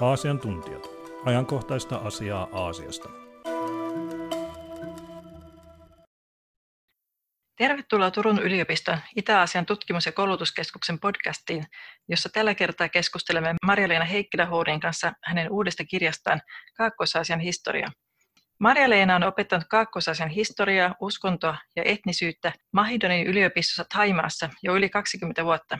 Aasian 0.00 0.38
tuntijat. 0.38 0.88
Ajankohtaista 1.24 1.96
asiaa 1.96 2.48
Aasiasta. 2.52 3.08
Tervetuloa 7.56 8.10
Turun 8.10 8.38
yliopiston 8.38 8.98
Itä-Aasian 9.16 9.66
tutkimus- 9.66 10.06
ja 10.06 10.12
koulutuskeskuksen 10.12 11.00
podcastiin, 11.00 11.64
jossa 12.08 12.28
tällä 12.28 12.54
kertaa 12.54 12.88
keskustelemme 12.88 13.54
Marja-Leena 13.66 14.04
heikkilä 14.04 14.46
kanssa 14.80 15.12
hänen 15.24 15.50
uudesta 15.50 15.84
kirjastaan 15.84 16.40
Kaakkois-Aasian 16.76 17.40
historia. 17.40 17.88
Marja-Leena 18.60 19.16
on 19.16 19.24
opettanut 19.24 19.66
Kaakkois-Aasian 19.70 20.30
historiaa, 20.30 20.94
uskontoa 21.00 21.56
ja 21.76 21.82
etnisyyttä 21.86 22.52
Mahidonin 22.72 23.26
yliopistossa 23.26 23.84
Taimaassa 23.94 24.50
jo 24.62 24.76
yli 24.76 24.88
20 24.88 25.44
vuotta. 25.44 25.78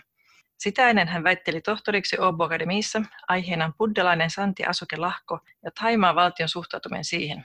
Sitä 0.58 0.90
ennen 0.90 1.08
hän 1.08 1.24
väitteli 1.24 1.60
tohtoriksi 1.60 2.16
Åbo 2.16 2.44
Akademiissa 2.44 3.02
aiheena 3.28 3.72
buddhalainen 3.78 4.30
Santi 4.30 4.64
Asoke 4.64 4.96
Lahko 4.96 5.38
ja 5.64 5.70
Taimaan 5.80 6.14
valtion 6.14 6.48
suhtautuminen 6.48 7.04
siihen. 7.04 7.42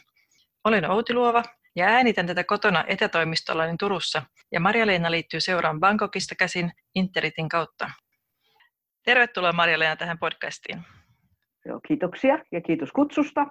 Olen 0.63 0.91
Outi 0.91 1.13
Luova 1.13 1.43
ja 1.75 1.85
äänitän 1.85 2.27
tätä 2.27 2.43
kotona 2.43 2.83
etätoimistollani 2.87 3.77
Turussa 3.77 4.21
ja 4.51 4.59
Marja-Leena 4.59 5.11
liittyy 5.11 5.39
seuraan 5.39 5.79
Bangkokista 5.79 6.35
käsin 6.35 6.71
Interitin 6.95 7.49
kautta. 7.49 7.89
Tervetuloa 9.03 9.51
Marja-Leena 9.51 9.95
tähän 9.95 10.19
podcastiin. 10.19 10.81
Joo, 11.65 11.79
kiitoksia 11.87 12.39
ja 12.51 12.61
kiitos 12.61 12.91
kutsusta. 12.91 13.47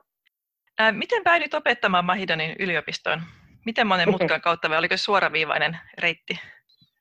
Ää, 0.79 0.93
miten 0.93 1.23
päädyit 1.23 1.55
opettamaan 1.55 2.05
Mahidonin 2.05 2.57
yliopistoon? 2.59 3.23
Miten 3.67 3.87
monen 3.87 4.11
mutkan 4.13 4.41
kautta 4.41 4.71
vai 4.71 4.79
oliko 4.79 4.97
suoraviivainen 4.97 5.79
reitti? 5.99 6.41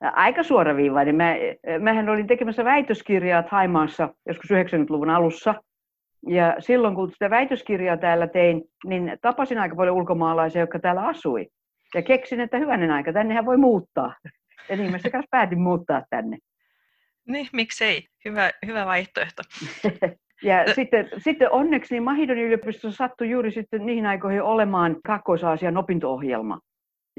Aika 0.02 0.44
suoraviivainen. 0.44 1.16
Mä, 1.16 1.36
mähän 1.80 2.10
olin 2.10 2.28
tekemässä 2.28 2.66
väitöskirjaa 2.66 3.44
Haimaassa 3.50 4.10
joskus 4.27 4.52
90-luvun 4.52 5.10
alussa. 5.10 5.55
Ja 6.27 6.55
silloin 6.60 6.96
kun 6.96 7.12
sitä 7.12 7.30
väitöskirjaa 7.30 7.98
täällä 7.98 8.27
tein, 8.27 8.63
niin 8.85 9.18
tapasin 9.22 9.57
aika 9.57 9.76
paljon 9.76 9.96
ulkomaalaisia, 9.96 10.62
jotka 10.62 10.79
täällä 10.79 11.07
asui. 11.07 11.48
Ja 11.96 12.02
keksin, 12.02 12.40
että 12.40 12.57
hyvänen 12.57 12.91
aika, 12.91 13.13
tännehän 13.13 13.46
voi 13.46 13.57
muuttaa. 13.57 14.16
Ja 14.70 14.77
niin 14.77 14.91
mä 14.91 14.99
kanssa 14.99 15.27
päätin 15.32 15.62
muuttaa 15.62 16.04
tänne. 16.10 16.38
Niin, 17.27 17.48
miksei. 17.54 18.05
Hyvä, 18.26 18.52
hyvä 18.66 18.85
vaihtoehto. 18.85 19.44
Ja 20.44 20.74
sitten, 20.76 21.10
sitten 21.18 21.52
onneksi 21.52 21.94
niin 21.94 22.04
Mahidonin 22.04 22.46
yliopistossa 22.46 22.98
sattui 22.98 23.29
juuri 23.29 23.52
sitten 23.52 23.85
niihin 23.85 24.05
aikoihin 24.05 24.41
olemaan 24.41 24.98
Kakkois-Aasian 25.05 25.77
opinto-ohjelma, 25.77 26.60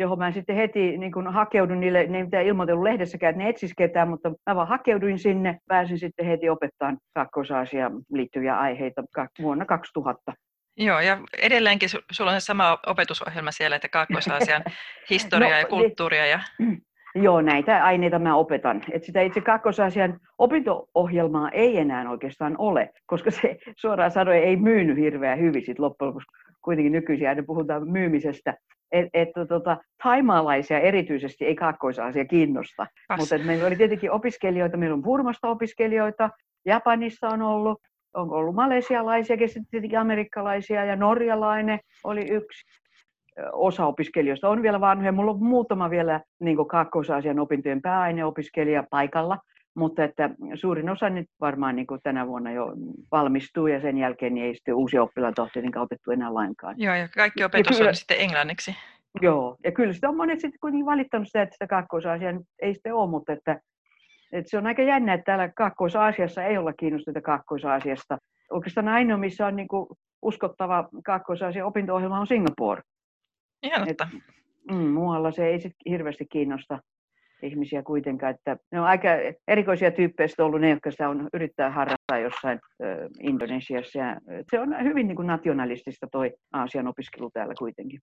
johon 0.03 0.19
mä 0.19 0.33
sitten 0.33 0.57
heti 0.57 0.99
niin 0.99 1.13
kun 1.13 1.33
hakeudun 1.33 1.81
niille, 1.81 2.07
ne 2.07 2.19
ei 2.19 2.25
mitään 2.25 2.45
ilmoitellut 2.45 2.85
lehdessäkään, 2.85 3.31
että 3.31 3.43
ne 3.43 3.49
etsis 3.49 3.73
ketään, 3.79 4.09
mutta 4.09 4.33
mä 4.47 4.57
vaan 4.57 4.69
hakeuduin 4.69 5.19
sinne, 5.19 5.59
pääsin 5.69 5.99
sitten 5.99 6.27
heti 6.27 6.49
opettamaan 6.49 6.99
Kakkois-Aasiaan 7.15 7.93
liittyviä 8.13 8.59
aiheita 8.59 9.03
vuonna 9.43 9.65
2000. 9.65 10.33
Joo, 10.77 11.01
ja 11.01 11.19
edelleenkin 11.43 11.89
sulla 12.13 12.33
on 12.33 12.41
sama 12.41 12.79
opetusohjelma 12.87 13.51
siellä, 13.51 13.77
että 13.77 13.89
Kaakkois-Aasian 13.89 14.63
historia 15.11 15.49
no, 15.49 15.59
ja 15.59 15.65
kulttuuria. 15.65 16.27
Ja... 16.27 16.41
Joo, 17.15 17.41
näitä 17.41 17.85
aineita 17.85 18.19
mä 18.19 18.37
opetan. 18.37 18.83
Et 18.93 19.05
sitä 19.05 19.21
itse 19.21 19.41
kakkosasian 19.41 20.21
opinto-ohjelmaa 20.39 21.51
ei 21.51 21.79
enää 21.79 22.11
oikeastaan 22.11 22.55
ole, 22.59 22.91
koska 23.07 23.31
se 23.31 23.57
suoraan 23.77 24.11
sanoen 24.11 24.43
ei 24.43 24.57
myynyt 24.57 24.97
hirveän 24.97 25.39
hyvin 25.39 25.67
sit 25.67 25.79
loppujen 25.79 26.09
lopuksi. 26.09 26.29
Kuitenkin 26.63 26.93
nykyisin 26.93 27.29
aina 27.29 27.43
puhutaan 27.47 27.91
myymisestä. 27.91 28.55
Että 28.93 29.11
et, 29.15 29.29
tota, 29.49 29.77
taimaalaisia 30.03 30.81
erityisesti 30.81 31.45
ei 31.45 31.55
kaakkoisasia 31.55 32.25
kiinnosta. 32.25 32.87
Mutta 33.19 33.39
meillä 33.39 33.67
oli 33.67 33.77
tietenkin 33.77 34.11
opiskelijoita, 34.11 34.77
meillä 34.77 34.95
on 34.95 35.03
Burmasta 35.03 35.49
opiskelijoita, 35.49 36.31
Japanissa 36.67 37.29
on 37.29 37.43
ollut, 37.43 37.81
on 38.15 38.31
ollut 38.31 38.55
malesialaisia, 38.55 39.37
tietenkin 39.71 39.99
amerikkalaisia 39.99 40.85
ja 40.85 40.97
norjalainen 40.97 41.79
oli 42.05 42.31
yksi 42.31 42.65
osa 43.53 43.87
opiskelijoista 43.87 44.49
on 44.49 44.63
vielä 44.63 44.81
vanhoja. 44.81 45.13
Mulla 45.13 45.31
on 45.31 45.43
muutama 45.43 45.91
vielä 45.91 46.21
niin 46.41 46.69
kaakkois-Aasian 46.69 47.39
opintojen 47.39 47.83
pääaineopiskelija 47.83 48.85
paikalla, 48.91 49.39
mutta 49.75 50.05
että 50.05 50.31
suurin 50.55 50.91
osa 50.91 51.11
nyt 51.11 51.27
varmaan 51.41 51.77
niin 51.77 51.87
tänä 52.03 52.27
vuonna 52.27 52.53
jo 52.53 52.73
valmistuu 53.13 53.67
ja 53.67 53.81
sen 53.81 53.99
jälkeen 53.99 54.35
niin 54.35 54.47
ei 54.47 54.55
sitten 54.55 54.75
uusia 54.75 55.03
oppilaita 55.03 55.43
ole 55.43 55.51
tietenkään 55.53 55.83
otettu 55.83 56.11
enää 56.11 56.35
lainkaan. 56.35 56.75
Joo, 56.79 56.95
ja 56.95 57.09
kaikki 57.09 57.45
opetus 57.45 57.77
kyllä, 57.77 57.89
on 57.89 57.95
sitten 57.95 58.21
englanniksi. 58.21 58.77
Joo, 59.21 59.57
ja 59.65 59.73
kyllä 59.73 59.93
sitä 59.93 60.09
on 60.09 60.17
monet 60.17 60.41
sitten 60.41 60.61
kuitenkin 60.61 60.87
valittanut 60.87 61.29
sitä, 61.29 61.43
että 61.43 61.53
sitä 61.55 61.67
kaakkois 61.67 62.05
ei 62.63 62.75
sitten 62.75 62.95
ole, 62.95 63.11
mutta 63.11 63.33
että, 63.33 63.61
että 64.33 64.51
se 64.51 64.59
on 64.59 64.67
aika 64.67 64.83
jännä, 64.83 65.15
että 65.15 65.25
täällä 65.25 65.49
Kaakkois-Aasiassa 65.49 66.45
ei 66.45 66.59
olla 66.59 66.73
kiinnostuneita 66.73 67.21
Kaakkois-Aasiasta. 67.21 68.19
Oikeastaan 68.51 68.89
ainoa, 68.89 69.19
missä 69.19 69.47
on 69.47 69.57
niin 69.57 69.69
kuin 69.69 69.87
uskottava 70.23 70.89
Kaakkois-Aasian 71.05 71.67
opinto-ohjelma 71.67 72.21
on 72.21 72.27
Singapore. 72.27 72.83
Ihan 73.63 73.89
Et, 73.89 73.99
mm, 74.71 74.77
muualla 74.77 75.31
se 75.31 75.47
ei 75.47 75.61
sit 75.61 75.77
hirveästi 75.89 76.27
kiinnosta 76.27 76.79
ihmisiä 77.43 77.83
kuitenkaan. 77.83 78.35
Että 78.35 78.57
ne 78.73 78.81
on 78.81 78.87
aika 78.87 79.09
erikoisia 79.49 79.91
tyyppejä 79.91 80.29
ollut 80.39 80.61
ne, 80.61 80.71
jotka 80.71 80.91
sitä 80.91 81.09
on 81.09 81.29
yrittää 81.35 81.71
harrastaa 81.71 82.19
jossain 82.19 82.61
ö, 82.83 83.09
Indonesiassa. 83.21 83.99
Ja, 83.99 84.17
se 84.51 84.61
on 84.61 84.85
hyvin 84.85 85.09
niin 85.09 85.17
kuin 85.17 85.27
nationalistista 85.27 86.07
toi 86.13 86.33
Aasian 86.53 86.89
opiskelu 86.89 87.31
täällä 87.31 87.55
kuitenkin. 87.59 88.01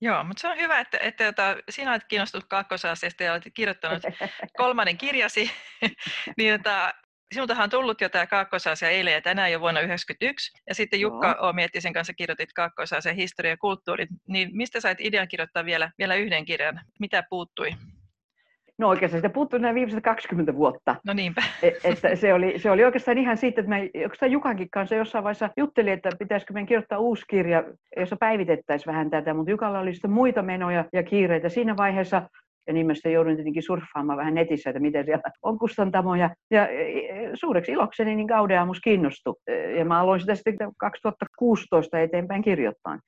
Joo, 0.00 0.24
mutta 0.24 0.40
se 0.40 0.48
on 0.48 0.58
hyvä, 0.58 0.80
että, 0.80 0.98
että, 0.98 1.28
että 1.28 1.56
sinä 1.70 1.90
olet 1.90 2.04
kiinnostunut 2.08 2.44
kakkosasiasta 2.48 3.22
ja 3.22 3.32
olet 3.32 3.44
kirjoittanut 3.54 4.02
kolmannen 4.56 4.98
kirjasi, 4.98 5.50
niin 6.38 6.54
että 6.54 6.94
sinultahan 7.34 7.64
on 7.64 7.70
tullut 7.70 8.00
jo 8.00 8.08
tämä 8.08 8.26
Kaakkois-Aasia 8.26 8.90
eilen 8.90 9.12
ja 9.12 9.20
tänään 9.20 9.52
jo 9.52 9.60
vuonna 9.60 9.80
1991. 9.80 10.52
Ja 10.68 10.74
sitten 10.74 11.00
Jukka 11.00 11.36
O. 11.40 11.52
Miettisen 11.52 11.92
kanssa 11.92 12.14
kirjoitit 12.14 12.52
kaakkois 12.52 12.90
historia 13.16 13.50
ja 13.50 13.56
kulttuuri. 13.56 14.06
Niin 14.28 14.56
mistä 14.56 14.80
sait 14.80 15.00
idean 15.00 15.28
kirjoittaa 15.28 15.64
vielä, 15.64 15.90
vielä 15.98 16.14
yhden 16.14 16.44
kirjan? 16.44 16.80
Mitä 17.00 17.24
puuttui? 17.30 17.70
No 18.78 18.88
oikeastaan 18.88 19.18
sitä 19.18 19.34
puuttui 19.34 19.60
nämä 19.60 19.74
viimeiset 19.74 20.04
20 20.04 20.54
vuotta. 20.54 20.96
No 21.06 21.12
niinpä. 21.12 21.42
Et, 21.62 21.74
että 21.84 22.16
se, 22.16 22.34
oli, 22.34 22.58
se 22.58 22.70
oli 22.70 22.84
oikeastaan 22.84 23.18
ihan 23.18 23.36
siitä, 23.36 23.60
että 23.60 23.68
mä 23.68 23.76
oikeastaan 23.76 24.32
Jukankin 24.32 24.70
kanssa 24.70 24.94
jossain 24.94 25.24
vaiheessa 25.24 25.50
juttelin, 25.56 25.92
että 25.92 26.10
pitäisikö 26.18 26.52
meidän 26.52 26.66
kirjoittaa 26.66 26.98
uusi 26.98 27.24
kirja, 27.30 27.64
jossa 27.96 28.16
päivitettäisiin 28.16 28.92
vähän 28.92 29.10
tätä, 29.10 29.34
mutta 29.34 29.50
Jukalla 29.50 29.78
oli 29.78 29.94
sitten 29.94 30.10
muita 30.10 30.42
menoja 30.42 30.84
ja 30.92 31.02
kiireitä. 31.02 31.48
Siinä 31.48 31.76
vaiheessa 31.76 32.22
ja 32.66 32.72
niin 32.72 32.86
mä 32.86 33.10
joudun 33.12 33.34
tietenkin 33.34 33.62
surffaamaan 33.62 34.18
vähän 34.18 34.34
netissä, 34.34 34.70
että 34.70 34.80
miten 34.80 35.04
siellä 35.04 35.22
on 35.42 35.58
kustantamoja. 35.58 36.30
Ja 36.50 36.68
e, 36.68 36.82
e, 36.82 37.30
suureksi 37.34 37.72
ilokseni 37.72 38.14
niin 38.14 38.26
Gaudeamus 38.26 38.80
kiinnostui. 38.80 39.34
E, 39.46 39.54
ja 39.54 39.84
mä 39.84 40.00
aloin 40.00 40.20
sitä 40.20 40.34
sitten 40.34 40.70
2016 40.78 42.00
eteenpäin 42.00 42.42
kirjoittaa. 42.42 42.98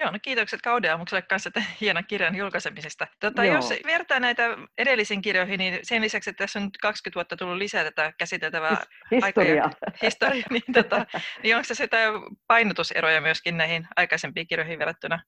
Joo, 0.00 0.10
no 0.10 0.18
kiitokset 0.22 0.62
Kaudeamukselle 0.62 1.22
kanssa 1.22 1.50
tämän 1.50 1.68
hienon 1.80 2.04
kirjan 2.08 2.36
julkaisemisesta. 2.36 3.06
Tota, 3.20 3.44
jos 3.44 3.70
vertaa 3.86 4.20
näitä 4.20 4.56
edellisiin 4.78 5.22
kirjoihin, 5.22 5.58
niin 5.58 5.78
sen 5.82 6.02
lisäksi, 6.02 6.30
että 6.30 6.44
tässä 6.44 6.58
on 6.58 6.64
nyt 6.64 6.76
20 6.82 7.14
vuotta 7.14 7.36
tullut 7.36 7.56
lisää 7.56 7.84
tätä 7.84 8.12
käsiteltävää 8.18 8.76
historiaa, 9.10 9.64
aika 9.84 9.98
historia, 10.02 10.44
niin, 10.50 10.62
tota, 10.72 11.06
niin 11.42 11.56
onko 11.56 11.64
se 11.64 11.84
jotain 11.84 12.12
painotuseroja 12.46 13.20
myöskin 13.20 13.56
näihin 13.56 13.86
aikaisempiin 13.96 14.46
kirjoihin 14.46 14.78
verrattuna? 14.78 15.20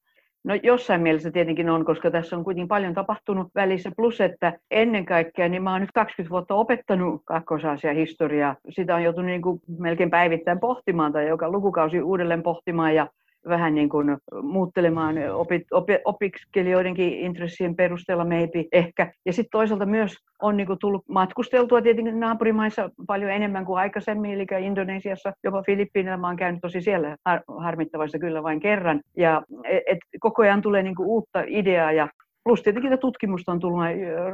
No 0.45 0.55
jossain 0.63 1.01
mielessä 1.01 1.31
tietenkin 1.31 1.71
on, 1.71 1.85
koska 1.85 2.11
tässä 2.11 2.37
on 2.37 2.45
kuitenkin 2.45 2.69
paljon 2.69 2.95
tapahtunut 2.95 3.49
välissä. 3.55 3.91
Plus, 3.97 4.21
että 4.21 4.59
ennen 4.71 5.05
kaikkea, 5.05 5.49
niin 5.49 5.63
mä 5.63 5.73
oon 5.73 5.81
nyt 5.81 5.93
20 5.95 6.31
vuotta 6.31 6.55
opettanut 6.55 7.23
kakkosasia 7.25 7.93
historiaa. 7.93 8.57
Sitä 8.71 8.95
on 8.95 9.03
joutunut 9.03 9.31
niin 9.31 9.43
kuin 9.43 9.61
melkein 9.79 10.11
päivittäin 10.11 10.61
pohtimaan 10.61 11.13
tai 11.13 11.29
joka 11.29 11.51
lukukausi 11.51 12.03
uudelleen 12.03 12.43
pohtimaan. 12.43 12.95
Ja 12.95 13.07
vähän 13.49 13.75
niin 13.75 13.89
kuin 13.89 14.17
muuttelemaan 14.43 15.17
opi, 15.33 15.65
opi, 15.73 15.99
opiskelijoidenkin 16.05 17.13
intressien 17.13 17.77
perusteella 17.77 18.25
maybe 18.25 18.65
ehkä. 18.73 19.13
Ja 19.27 19.33
sitten 19.33 19.51
toisaalta 19.51 19.87
myös 19.87 20.17
on 20.43 20.57
niin 20.57 20.67
kuin 20.67 20.79
tullut 20.79 21.05
matkusteltua 21.09 21.83
tietenkin 21.83 22.21
naapurimaissa 22.21 22.91
paljon 23.07 23.31
enemmän 23.31 23.65
kuin 23.65 23.79
aikaisemmin, 23.79 24.31
eli 24.31 24.47
Indonesiassa, 24.61 25.33
jopa 25.45 25.63
Filippiinillä 25.63 26.17
mä 26.17 26.27
oon 26.27 26.37
käynyt 26.37 26.61
tosi 26.61 26.81
siellä 26.81 27.17
har, 27.27 27.41
harmittavasti 27.59 28.19
kyllä 28.19 28.43
vain 28.43 28.61
kerran. 28.61 29.01
Ja 29.17 29.43
et 29.87 29.99
koko 30.21 30.43
ajan 30.43 30.63
tulee 30.63 30.83
niin 30.83 30.95
kuin 30.95 31.09
uutta 31.09 31.45
ideaa 31.47 31.93
ja 31.93 32.09
Plus 32.45 32.63
tietenkin 32.63 32.99
tutkimusta 32.99 33.53
on 33.53 33.61
tullut, 33.61 33.81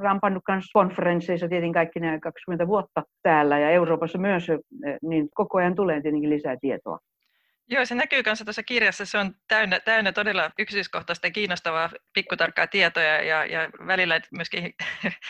rampannut 0.02 0.42
myös 0.48 0.64
konferensseissa 0.72 1.48
tietenkin 1.48 1.74
kaikki 1.74 2.00
nämä 2.00 2.18
20 2.20 2.66
vuotta 2.66 3.02
täällä 3.22 3.58
ja 3.58 3.70
Euroopassa 3.70 4.18
myös, 4.18 4.46
niin 5.02 5.28
koko 5.34 5.58
ajan 5.58 5.74
tulee 5.74 6.00
tietenkin 6.00 6.30
lisää 6.30 6.56
tietoa. 6.60 6.98
Joo, 7.68 7.86
se 7.86 7.94
näkyy 7.94 8.22
myös 8.26 8.42
tuossa 8.44 8.62
kirjassa. 8.62 9.06
Se 9.06 9.18
on 9.18 9.34
täynnä, 9.48 9.80
täynnä 9.80 10.12
todella 10.12 10.50
yksityiskohtaista 10.58 11.26
ja 11.26 11.30
kiinnostavaa 11.30 11.90
pikkutarkkaa 12.12 12.66
tietoja 12.66 13.22
ja, 13.22 13.44
ja 13.44 13.70
välillä 13.86 14.20
myöskin 14.30 14.74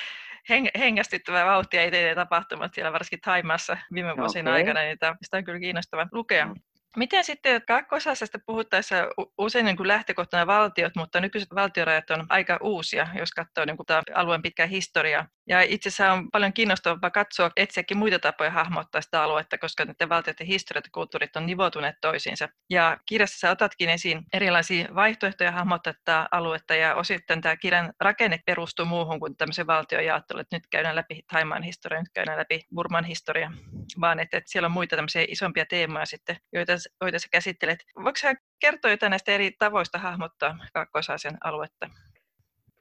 hengästyttävää 0.78 1.46
vauhtia 1.46 1.82
etenee 1.82 2.14
tapahtumat 2.14 2.74
siellä 2.74 2.92
varsinkin 2.92 3.20
Taimassa 3.20 3.76
viime 3.94 4.16
vuosien 4.16 4.48
okay. 4.48 4.54
aikana, 4.60 4.80
niin 4.80 4.98
sitä 5.22 5.36
on 5.36 5.44
kyllä 5.44 5.60
kiinnostava 5.60 6.06
lukea. 6.12 6.48
Miten 6.96 7.24
sitten 7.24 7.62
kakkosasiasta 7.66 8.38
puhuttaessa 8.46 8.96
usein 9.38 9.64
niin 9.64 9.76
kuin 9.76 9.88
lähtökohtana 9.88 10.46
valtiot, 10.46 10.92
mutta 10.96 11.20
nykyiset 11.20 11.54
valtiorajat 11.54 12.10
on 12.10 12.26
aika 12.28 12.58
uusia, 12.62 13.08
jos 13.18 13.32
katsoo 13.32 13.64
niin 13.64 13.76
kuin 13.76 13.86
alueen 14.14 14.42
pitkää 14.42 14.66
historiaa. 14.66 15.26
Ja 15.48 15.62
itse 15.62 15.88
asiassa 15.88 16.12
on 16.12 16.30
paljon 16.30 16.52
kiinnostavampaa 16.52 17.10
katsoa, 17.10 17.50
etsiäkin 17.56 17.96
muita 17.96 18.18
tapoja 18.18 18.50
hahmottaa 18.50 19.00
sitä 19.00 19.22
aluetta, 19.22 19.58
koska 19.58 19.84
näiden 19.84 20.08
valtioiden 20.08 20.46
historiat 20.46 20.84
ja 20.84 20.90
kulttuurit 20.92 21.36
on 21.36 21.46
nivoutuneet 21.46 21.96
toisiinsa. 22.00 22.48
Ja 22.70 22.98
kirjassa 23.06 23.38
sä 23.38 23.50
otatkin 23.50 23.88
esiin 23.88 24.24
erilaisia 24.32 24.88
vaihtoehtoja 24.94 25.52
hahmottaa 25.52 25.92
tätä 25.92 26.28
aluetta, 26.30 26.74
ja 26.74 26.94
osittain 26.94 27.40
tämä 27.40 27.56
kirjan 27.56 27.92
rakenne 28.00 28.38
perustuu 28.46 28.86
muuhun 28.86 29.20
kuin 29.20 29.36
tämmöisen 29.36 29.66
valtiojaotteluun, 29.66 30.40
että 30.40 30.56
nyt 30.56 30.66
käydään 30.70 30.96
läpi 30.96 31.22
Taimaan 31.32 31.62
historia, 31.62 32.00
nyt 32.00 32.12
käydään 32.14 32.38
läpi 32.38 32.64
Burman 32.74 33.04
historia, 33.04 33.52
vaan 34.00 34.20
että, 34.20 34.36
että 34.36 34.50
siellä 34.50 34.66
on 34.66 34.72
muita 34.72 34.96
tämmöisiä 34.96 35.24
isompia 35.28 35.66
teemoja 35.66 36.06
sitten, 36.06 36.36
joita, 36.52 36.72
joita 37.00 37.18
sä 37.18 37.28
käsittelet. 37.32 37.84
Voiko 37.96 38.16
sä 38.16 38.34
kertoa 38.58 38.90
jotain 38.90 39.10
näistä 39.10 39.32
eri 39.32 39.52
tavoista 39.58 39.98
hahmottaa 39.98 40.58
Kaakkois-Aasian 40.72 41.38
aluetta? 41.44 41.90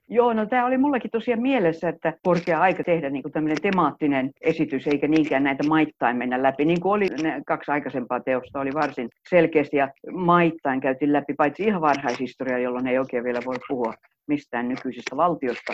Joo, 0.10 0.34
no 0.34 0.46
tämä 0.46 0.66
oli 0.66 0.78
mullakin 0.78 1.12
tosiaan 1.12 1.42
mielessä, 1.42 1.90
että 1.90 2.14
korkea 2.24 2.62
aika 2.62 2.84
tehdä 2.84 3.10
niin 3.10 3.32
tämmöinen 3.34 3.62
temaattinen 3.62 4.32
esitys, 4.42 4.88
eikä 4.88 5.08
niinkään 5.08 5.44
näitä 5.44 5.64
maittain 5.68 6.18
mennä 6.18 6.44
läpi. 6.44 6.66
Niin 6.66 6.82
kuin 6.82 6.92
oli 6.92 7.08
ne 7.24 7.42
kaksi 7.48 7.72
aikaisempaa 7.72 8.20
teosta, 8.20 8.60
oli 8.60 8.74
varsin 8.74 9.10
selkeästi 9.30 9.78
ja 9.78 9.90
maittain 10.12 10.82
käytiin 10.82 11.14
läpi, 11.14 11.34
paitsi 11.34 11.64
ihan 11.64 11.82
varhaishistoria, 11.82 12.58
jolloin 12.58 12.88
ei 12.88 13.00
oikein 13.00 13.24
vielä 13.24 13.40
voi 13.46 13.56
puhua 13.68 13.94
mistään 14.28 14.68
nykyisestä 14.68 15.18
valtiosta. 15.18 15.74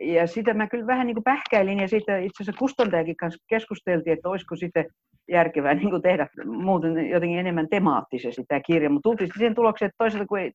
Ja 0.00 0.26
sitä 0.26 0.54
mä 0.54 0.66
kyllä 0.66 0.86
vähän 0.86 1.06
niin 1.06 1.14
kuin 1.14 1.24
pähkäilin 1.24 1.78
ja 1.78 1.88
sitten 1.88 2.24
itse 2.24 2.42
asiassa 2.42 2.58
kustantajakin 2.58 3.16
kanssa 3.16 3.44
keskusteltiin, 3.48 4.12
että 4.12 4.28
olisiko 4.28 4.56
sitten 4.56 4.84
järkevää 5.28 5.74
niin 5.74 5.90
kuin 5.90 6.02
tehdä 6.02 6.26
muuten 6.44 7.10
jotenkin 7.10 7.38
enemmän 7.38 7.68
temaattisesti 7.68 8.42
tämä 8.48 8.60
kirja, 8.60 8.90
mutta 8.90 9.08
tultiin 9.08 9.30
siihen 9.36 9.54
tulokseen, 9.54 9.86
että 9.86 9.98
toisaalta 9.98 10.26
kun 10.26 10.38
ei, 10.38 10.52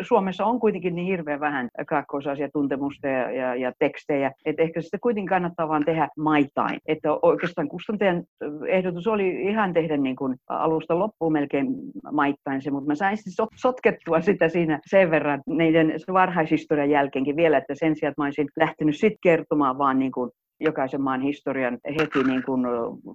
Suomessa 0.00 0.44
on 0.44 0.60
kuitenkin 0.60 0.94
niin 0.94 1.06
hirveän 1.06 1.40
vähän 1.40 1.68
kaakkoisasiatuntemusta 1.88 3.08
ja, 3.08 3.30
ja, 3.30 3.54
ja 3.54 3.72
tekstejä, 3.78 4.32
että 4.44 4.62
ehkä 4.62 4.80
sitä 4.80 4.98
kuitenkin 5.02 5.28
kannattaa 5.28 5.68
vaan 5.68 5.84
tehdä 5.84 6.08
maitain. 6.18 6.78
Että 6.88 7.08
oikeastaan 7.22 7.68
kustantajan 7.68 8.22
ehdotus 8.68 9.06
oli 9.06 9.42
ihan 9.42 9.72
tehdä 9.72 9.96
niin 9.96 10.16
kuin 10.16 10.36
alusta 10.48 10.98
loppuun 10.98 11.32
melkein 11.32 11.66
maittain 12.12 12.62
se, 12.62 12.70
mutta 12.70 12.88
mä 12.88 12.94
sain 12.94 13.16
sotkettua 13.56 14.20
sitä 14.20 14.48
siinä 14.48 14.78
sen 14.86 15.10
verran 15.10 15.42
niiden 15.46 15.94
varhaishistorian 16.12 16.90
jälkeenkin 16.90 17.36
vielä, 17.36 17.58
että 17.58 17.74
sen 17.74 17.96
sijaan, 17.96 18.11
että 18.12 18.22
mä 18.22 18.26
olisin 18.26 18.48
lähtenyt 18.56 18.96
sitten 18.96 19.18
kertomaan 19.22 19.78
vaan 19.78 19.98
niin 19.98 20.12
kuin 20.12 20.30
jokaisen 20.60 21.02
maan 21.02 21.20
historian 21.20 21.78
heti 22.00 22.24
niin 22.24 22.42
kuin 22.42 22.64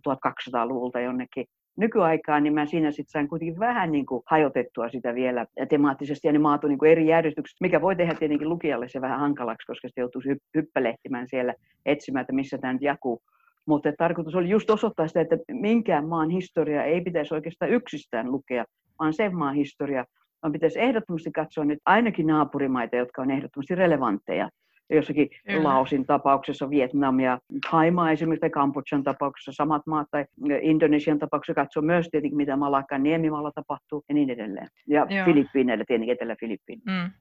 1200-luvulta 0.09 0.99
jonnekin 0.99 1.45
nykyaikaan, 1.77 2.43
niin 2.43 2.53
mä 2.53 2.65
siinä 2.65 2.91
sitten 2.91 3.11
sain 3.11 3.27
kuitenkin 3.27 3.59
vähän 3.59 3.91
niin 3.91 4.05
kuin 4.05 4.23
hajotettua 4.25 4.89
sitä 4.89 5.15
vielä 5.15 5.45
temaattisesti, 5.69 6.27
ja 6.27 6.31
ne 6.31 6.39
maat 6.39 6.63
on 6.63 6.69
niin 6.69 6.79
kuin 6.79 6.91
eri 6.91 7.07
järjestyksessä, 7.07 7.57
mikä 7.61 7.81
voi 7.81 7.95
tehdä 7.95 8.13
tietenkin 8.13 8.49
lukijalle 8.49 8.87
se 8.87 9.01
vähän 9.01 9.19
hankalaksi, 9.19 9.67
koska 9.67 9.87
se 9.87 10.01
joutuu 10.01 10.21
hyppälehtimään 10.55 11.27
siellä 11.27 11.53
etsimään, 11.85 12.21
että 12.21 12.33
missä 12.33 12.57
tämä 12.57 12.73
nyt 12.73 12.81
jakuu. 12.81 13.21
Mutta 13.67 13.93
tarkoitus 13.97 14.35
oli 14.35 14.49
just 14.49 14.69
osoittaa 14.69 15.07
sitä, 15.07 15.21
että 15.21 15.37
minkään 15.51 16.07
maan 16.07 16.29
historia 16.29 16.83
ei 16.83 17.01
pitäisi 17.01 17.33
oikeastaan 17.33 17.71
yksistään 17.71 18.31
lukea, 18.31 18.65
vaan 18.99 19.13
sen 19.13 19.35
maan 19.35 19.55
historia, 19.55 20.05
vaan 20.43 20.51
pitäisi 20.51 20.79
ehdottomasti 20.79 21.31
katsoa 21.31 21.65
nyt 21.65 21.79
ainakin 21.85 22.27
naapurimaita, 22.27 22.95
jotka 22.95 23.21
on 23.21 23.31
ehdottomasti 23.31 23.75
relevantteja 23.75 24.49
jossakin 24.89 25.29
mm. 25.47 25.63
Laosin 25.63 26.05
tapauksessa 26.05 26.69
Vietnam 26.69 27.19
ja 27.19 27.39
Thaimaa 27.69 28.11
esimerkiksi, 28.11 28.41
tai 28.41 28.49
Kambodjan 28.49 29.03
tapauksessa 29.03 29.51
samat 29.51 29.81
maat, 29.87 30.07
tai 30.11 30.25
Indonesian 30.61 31.19
tapauksessa 31.19 31.61
katsoa 31.61 31.83
myös 31.83 32.07
tietenkin, 32.11 32.37
mitä 32.37 32.55
Malakkan 32.55 33.03
niemimaalla 33.03 33.51
tapahtuu 33.51 34.03
ja 34.09 34.15
niin 34.15 34.29
edelleen. 34.29 34.67
Ja 34.87 35.07
Joo. 35.09 35.25
Filippiineillä 35.25 35.85
tietenkin 35.87 36.13
Etelä-Filippiin. 36.13 36.81
Mm. 36.85 37.11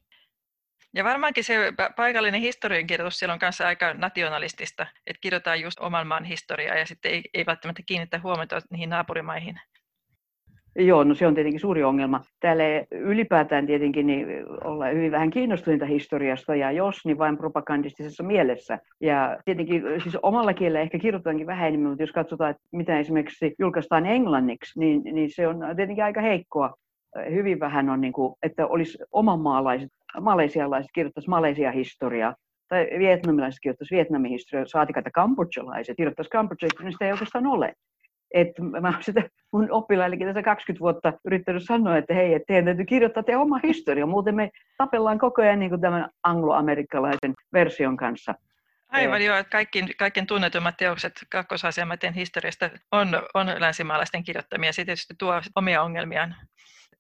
Ja 0.95 1.05
varmaankin 1.05 1.45
se 1.45 1.73
paikallinen 1.97 2.41
historiankirjoitus 2.41 3.19
siellä 3.19 3.33
on 3.33 3.39
kanssa 3.39 3.67
aika 3.67 3.95
nationalistista, 3.95 4.87
että 5.07 5.21
kirjoitetaan 5.21 5.61
just 5.61 5.81
oman 5.81 6.07
maan 6.07 6.25
historiaa 6.25 6.77
ja 6.77 6.87
sitten 6.87 7.13
ei, 7.13 7.23
ei 7.35 7.47
välttämättä 7.47 7.83
kiinnittää 7.87 8.21
huomiota 8.23 8.61
niihin 8.71 8.91
naapurimaihin. 8.91 9.61
Joo, 10.79 11.05
no 11.05 11.15
se 11.15 11.27
on 11.27 11.35
tietenkin 11.35 11.61
suuri 11.61 11.85
ongelma. 11.85 12.21
Täällä 12.41 12.65
ylipäätään 12.91 13.67
tietenkin 13.67 14.07
niin 14.07 14.27
ollaan 14.65 14.95
hyvin 14.95 15.13
vähän 15.13 15.31
kiinnostuneita 15.31 15.87
historiasta, 15.87 16.55
ja 16.55 16.73
jos, 16.73 17.05
niin 17.05 17.19
vain 17.19 17.37
propagandistisessa 17.37 18.23
mielessä. 18.23 18.79
Ja 19.01 19.37
tietenkin 19.45 19.83
siis 20.03 20.17
omalla 20.23 20.55
kielellä 20.55 20.81
ehkä 20.81 20.99
kirjoitetaankin 20.99 21.47
vähän 21.47 21.69
enemmän, 21.69 21.89
mutta 21.91 22.03
jos 22.03 22.13
katsotaan, 22.13 22.51
että 22.51 22.63
mitä 22.73 22.99
esimerkiksi 22.99 23.55
julkaistaan 23.59 24.07
englanniksi, 24.07 24.81
niin, 24.81 25.03
niin 25.05 25.31
se 25.31 25.49
on 25.49 25.61
tietenkin 25.77 26.05
aika 26.05 26.21
heikkoa. 26.21 26.75
Hyvin 27.31 27.61
vähän 27.61 27.91
on, 27.91 28.01
niin 28.01 28.13
kuin, 28.13 28.35
että 28.43 28.67
olisi 28.67 28.99
omanmaalaiset, 29.13 29.91
malesialaiset 30.21 30.91
kirjoittaisi 30.95 31.31
Malesia 31.31 31.73
historiaa, 31.73 32.35
tai 32.69 32.89
vietnamilaiset 32.99 33.61
kirjoittaisi 33.63 33.95
Vietnamin 33.95 34.31
historiaa, 34.31 34.67
saatika, 34.67 35.01
että 35.01 35.11
kambodjalaiset 35.11 35.97
kirjoittaisi 35.97 36.31
Kambodjan, 36.31 36.71
niin 36.83 36.93
sitä 36.93 37.05
ei 37.05 37.13
oikeastaan 37.13 37.47
ole 37.47 37.75
että 38.35 38.63
mä 38.63 38.89
olen 38.89 39.03
sitä 39.03 39.23
mun 39.53 39.71
oppilaillekin 39.71 40.27
tässä 40.27 40.43
20 40.43 40.81
vuotta 40.81 41.13
yrittänyt 41.25 41.65
sanoa, 41.65 41.97
että 41.97 42.15
hei, 42.15 42.35
että 42.35 42.47
teidän 42.47 42.65
täytyy 42.65 42.85
kirjoittaa 42.85 43.23
teidän 43.23 43.43
oma 43.43 43.61
historia, 43.63 44.07
muuten 44.07 44.35
me 44.35 44.51
tapellaan 44.79 45.19
koko 45.19 45.43
ajan 45.43 45.59
niin 45.59 45.71
kuin 45.71 45.81
tämän 45.81 46.11
angloamerikkalaisen 46.23 47.35
version 47.53 47.97
kanssa. 47.97 48.35
Aivan 48.89 49.25
joo, 49.25 49.37
että 49.37 49.51
kaikki, 49.51 49.85
kaikkein 49.99 50.27
tunnetummat 50.27 50.77
teokset 50.77 51.13
kakkosasiamaiden 51.31 52.15
historiasta 52.15 52.71
on, 52.93 53.09
on 53.35 53.47
länsimaalaisten 53.59 54.25
kirjoittamia. 54.25 54.73
Se 54.73 54.85
tietysti 54.85 55.15
tuo 55.19 55.43
omia 55.55 55.83
ongelmiaan. 55.83 56.37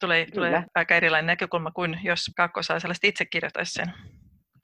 Tulee, 0.00 0.26
tulee 0.34 0.64
aika 0.74 0.94
erilainen 0.94 1.26
näkökulma 1.26 1.70
kuin 1.70 1.98
jos 2.02 2.30
kakkosasialaiset 2.36 3.04
itse 3.04 3.24
kirjoittaisi 3.24 3.72
sen. 3.72 3.92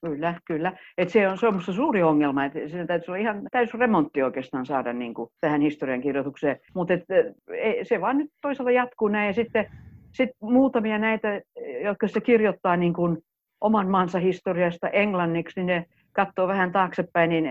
Kyllä, 0.06 0.34
kyllä. 0.44 0.72
Et 0.98 1.08
se 1.08 1.28
on, 1.28 1.38
on 1.42 1.74
suuri 1.74 2.02
ongelma, 2.02 2.44
että 2.44 2.58
siinä 2.68 2.86
täytyy 2.86 3.06
olla 3.08 3.18
ihan 3.18 3.42
täysin 3.50 3.80
remontti 3.80 4.22
oikeastaan 4.22 4.66
saada 4.66 4.92
niin 4.92 5.14
kuin, 5.14 5.30
tähän 5.40 5.60
historiankirjoitukseen. 5.60 6.56
Mutta 6.74 6.94
e, 6.94 7.84
se 7.84 8.00
vaan 8.00 8.18
nyt 8.18 8.30
toisaalta 8.40 8.70
jatkuu 8.70 9.08
näin. 9.08 9.26
Ja 9.26 9.32
sitten 9.32 9.66
sit 10.12 10.30
muutamia 10.40 10.98
näitä, 10.98 11.40
jotka 11.84 12.08
se 12.08 12.20
kirjoittaa 12.20 12.76
niin 12.76 12.92
kuin, 12.92 13.18
oman 13.60 13.88
maansa 13.88 14.18
historiasta 14.18 14.88
englanniksi, 14.88 15.60
niin 15.60 15.66
ne 15.66 15.86
katsoo 16.12 16.48
vähän 16.48 16.72
taaksepäin, 16.72 17.30
niin 17.30 17.44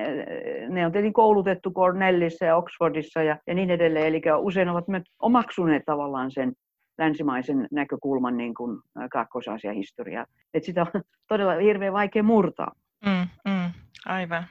ne 0.69 0.85
on 0.85 0.91
tietenkin 0.91 1.13
koulutettu 1.13 1.71
Cornellissa 1.71 2.45
ja 2.45 2.55
Oxfordissa 2.55 3.23
ja, 3.23 3.37
ja 3.47 3.53
niin 3.53 3.69
edelleen. 3.69 4.07
Eli 4.07 4.21
usein 4.37 4.69
ovat 4.69 4.87
myös 4.87 5.03
omaksuneet 5.19 5.83
tavallaan 5.85 6.31
sen 6.31 6.53
länsimaisen 7.01 7.67
näkökulman 7.71 8.37
niin 8.37 8.53
kuin 8.53 8.81
kaakkois 9.11 9.45
historiaa. 9.75 10.25
Et 10.53 10.63
sitä 10.63 10.81
on 10.81 11.01
todella 11.27 11.53
hirveän 11.53 11.93
vaikea 11.93 12.23
murtaa. 12.23 12.71
Mm, 13.05 13.27
mm, 13.51 13.71
aivan. 14.05 14.45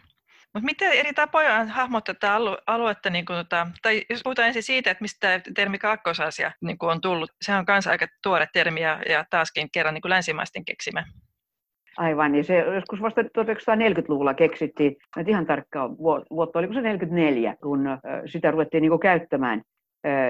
Mutta 0.54 0.64
miten 0.64 0.92
eri 0.92 1.12
tapoja 1.12 1.64
hahmottaa 1.64 2.14
tätä 2.14 2.34
aluetta, 2.66 3.10
niin 3.10 3.24
kun, 3.24 3.36
tota, 3.36 3.66
tai 3.82 4.02
jos 4.10 4.20
puhutaan 4.24 4.48
ensin 4.48 4.62
siitä, 4.62 4.90
että 4.90 5.02
mistä 5.02 5.40
termi 5.54 5.78
kaakkoisasia 5.78 6.52
niin 6.60 6.76
on 6.80 7.00
tullut, 7.00 7.30
sehän 7.42 7.58
on 7.58 7.64
myös 7.68 7.86
aika 7.86 8.06
tuore 8.22 8.46
termi 8.52 8.80
ja, 8.80 9.02
ja 9.08 9.24
taaskin 9.30 9.68
kerran 9.72 9.94
niin 9.94 10.02
länsimaisten 10.04 10.64
keksimä. 10.64 11.04
Aivan, 11.96 12.32
niin 12.32 12.44
se 12.44 12.58
joskus 12.58 13.02
vasta 13.02 13.22
1940-luvulla 13.22 14.34
keksittiin, 14.34 14.96
että 15.16 15.30
ihan 15.30 15.46
tarkkaan 15.46 15.98
vuotta, 16.30 16.58
oliko 16.58 16.74
se 16.74 16.80
44, 16.80 17.56
kun 17.62 17.88
sitä 18.26 18.50
ruvettiin 18.50 18.82
niin 18.82 19.00
käyttämään 19.00 19.62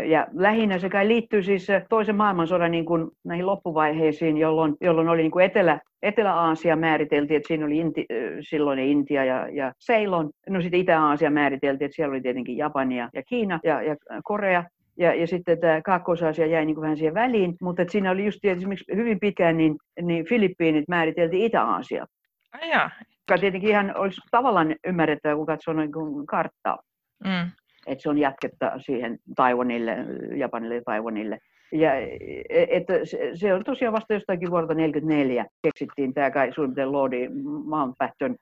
ja 0.04 0.26
lähinnä 0.32 0.78
se 0.78 0.88
kai 0.88 1.08
liittyy 1.08 1.42
siis 1.42 1.66
toisen 1.88 2.16
maailmansodan 2.16 2.70
niin 2.70 2.84
kuin 2.84 3.10
näihin 3.24 3.46
loppuvaiheisiin, 3.46 4.36
jolloin, 4.36 4.74
jolloin 4.80 5.08
oli 5.08 5.22
niin 5.22 5.30
kuin 5.30 5.44
Etelä, 5.44 5.80
Etelä-Aasia 6.02 6.76
määriteltiin, 6.76 7.36
että 7.36 7.48
siinä 7.48 7.66
oli 7.66 7.78
Inti, 7.78 8.06
silloin 8.40 8.78
Intia 8.78 9.24
ja, 9.24 9.48
ja 9.48 9.72
Ceylon. 9.86 10.30
No 10.48 10.60
sitten 10.60 10.80
Itä-Aasia 10.80 11.30
määriteltiin, 11.30 11.86
että 11.86 11.96
siellä 11.96 12.12
oli 12.12 12.20
tietenkin 12.20 12.56
Japania 12.56 13.08
ja 13.14 13.22
Kiina 13.22 13.60
ja, 13.64 13.82
ja 13.82 13.96
Korea. 14.24 14.64
Ja, 14.96 15.14
ja 15.14 15.26
sitten 15.26 15.60
tämä 15.60 15.82
Kaakkois-Aasia 15.82 16.46
jäi 16.46 16.64
niin 16.64 16.74
kuin 16.74 16.82
vähän 16.82 16.96
siihen 16.96 17.14
väliin, 17.14 17.54
mutta 17.62 17.82
että 17.82 17.92
siinä 17.92 18.10
oli 18.10 18.24
just 18.24 18.44
esimerkiksi 18.44 18.96
hyvin 18.96 19.20
pitkään, 19.20 19.56
niin, 19.56 19.76
niin 20.02 20.24
Filippiinit 20.24 20.88
määriteltiin 20.88 21.44
Itä-Aasia. 21.44 22.06
Ja. 22.70 22.90
Joka 23.28 23.40
tietenkin 23.40 23.70
ihan 23.70 23.96
olisi 23.96 24.20
tavallaan 24.30 24.76
ymmärrettävä, 24.86 25.36
kun 25.36 25.46
katsoo 25.46 25.74
noin 25.74 25.90
karttaa. 26.26 26.78
Mm 27.24 27.50
että 27.86 28.02
se 28.02 28.08
on 28.08 28.18
jatketta 28.18 28.72
siihen 28.78 29.18
Taiwanille, 29.36 29.96
Japanille 30.36 30.74
ja 30.74 30.82
Taiwanille. 30.84 31.38
Ja, 31.72 31.94
e, 31.94 32.06
että 32.50 32.94
se 33.34 33.54
on 33.54 33.64
tosiaan 33.64 33.92
vasta 33.92 34.14
jostakin 34.14 34.50
vuodelta 34.50 34.74
1944 34.74 35.46
keksittiin 35.62 36.14
tämä 36.14 36.30
kai 36.30 36.52
suunnitelma 36.52 36.92
Lordi 36.92 37.28
Mountbatten 37.64 38.36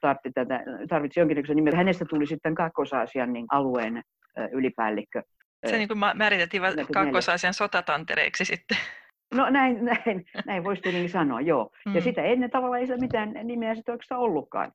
tarvitsi, 0.00 0.30
tätä, 0.34 0.64
tarvitsi 0.88 1.20
jonkinlaisen 1.20 1.56
nimen. 1.56 1.76
Hänestä 1.76 2.04
tuli 2.04 2.26
sitten 2.26 2.54
Kaakkois-Aasian 2.54 3.32
niin 3.32 3.46
alueen 3.50 4.02
ylipäällikkö. 4.52 5.22
Se 5.66 5.76
niin 5.76 5.88
kuin 5.88 5.98
määriteltiin 6.14 6.62
Kaakkois-Aasian 6.94 7.54
sotatantereiksi 7.54 8.44
sitten. 8.44 8.76
No 9.34 9.50
näin, 9.50 9.84
näin, 10.06 10.24
näin 10.46 10.64
voisi 10.64 10.82
tietenkin 10.82 11.10
sanoa, 11.10 11.40
joo. 11.40 11.70
Mm. 11.86 11.94
Ja 11.94 12.00
sitä 12.00 12.22
ennen 12.22 12.50
tavallaan 12.50 12.80
ei 12.80 12.98
mitään 13.00 13.34
nimeä 13.44 13.74
sitten 13.74 13.92
oikeastaan 13.92 14.20
ollutkaan. 14.20 14.72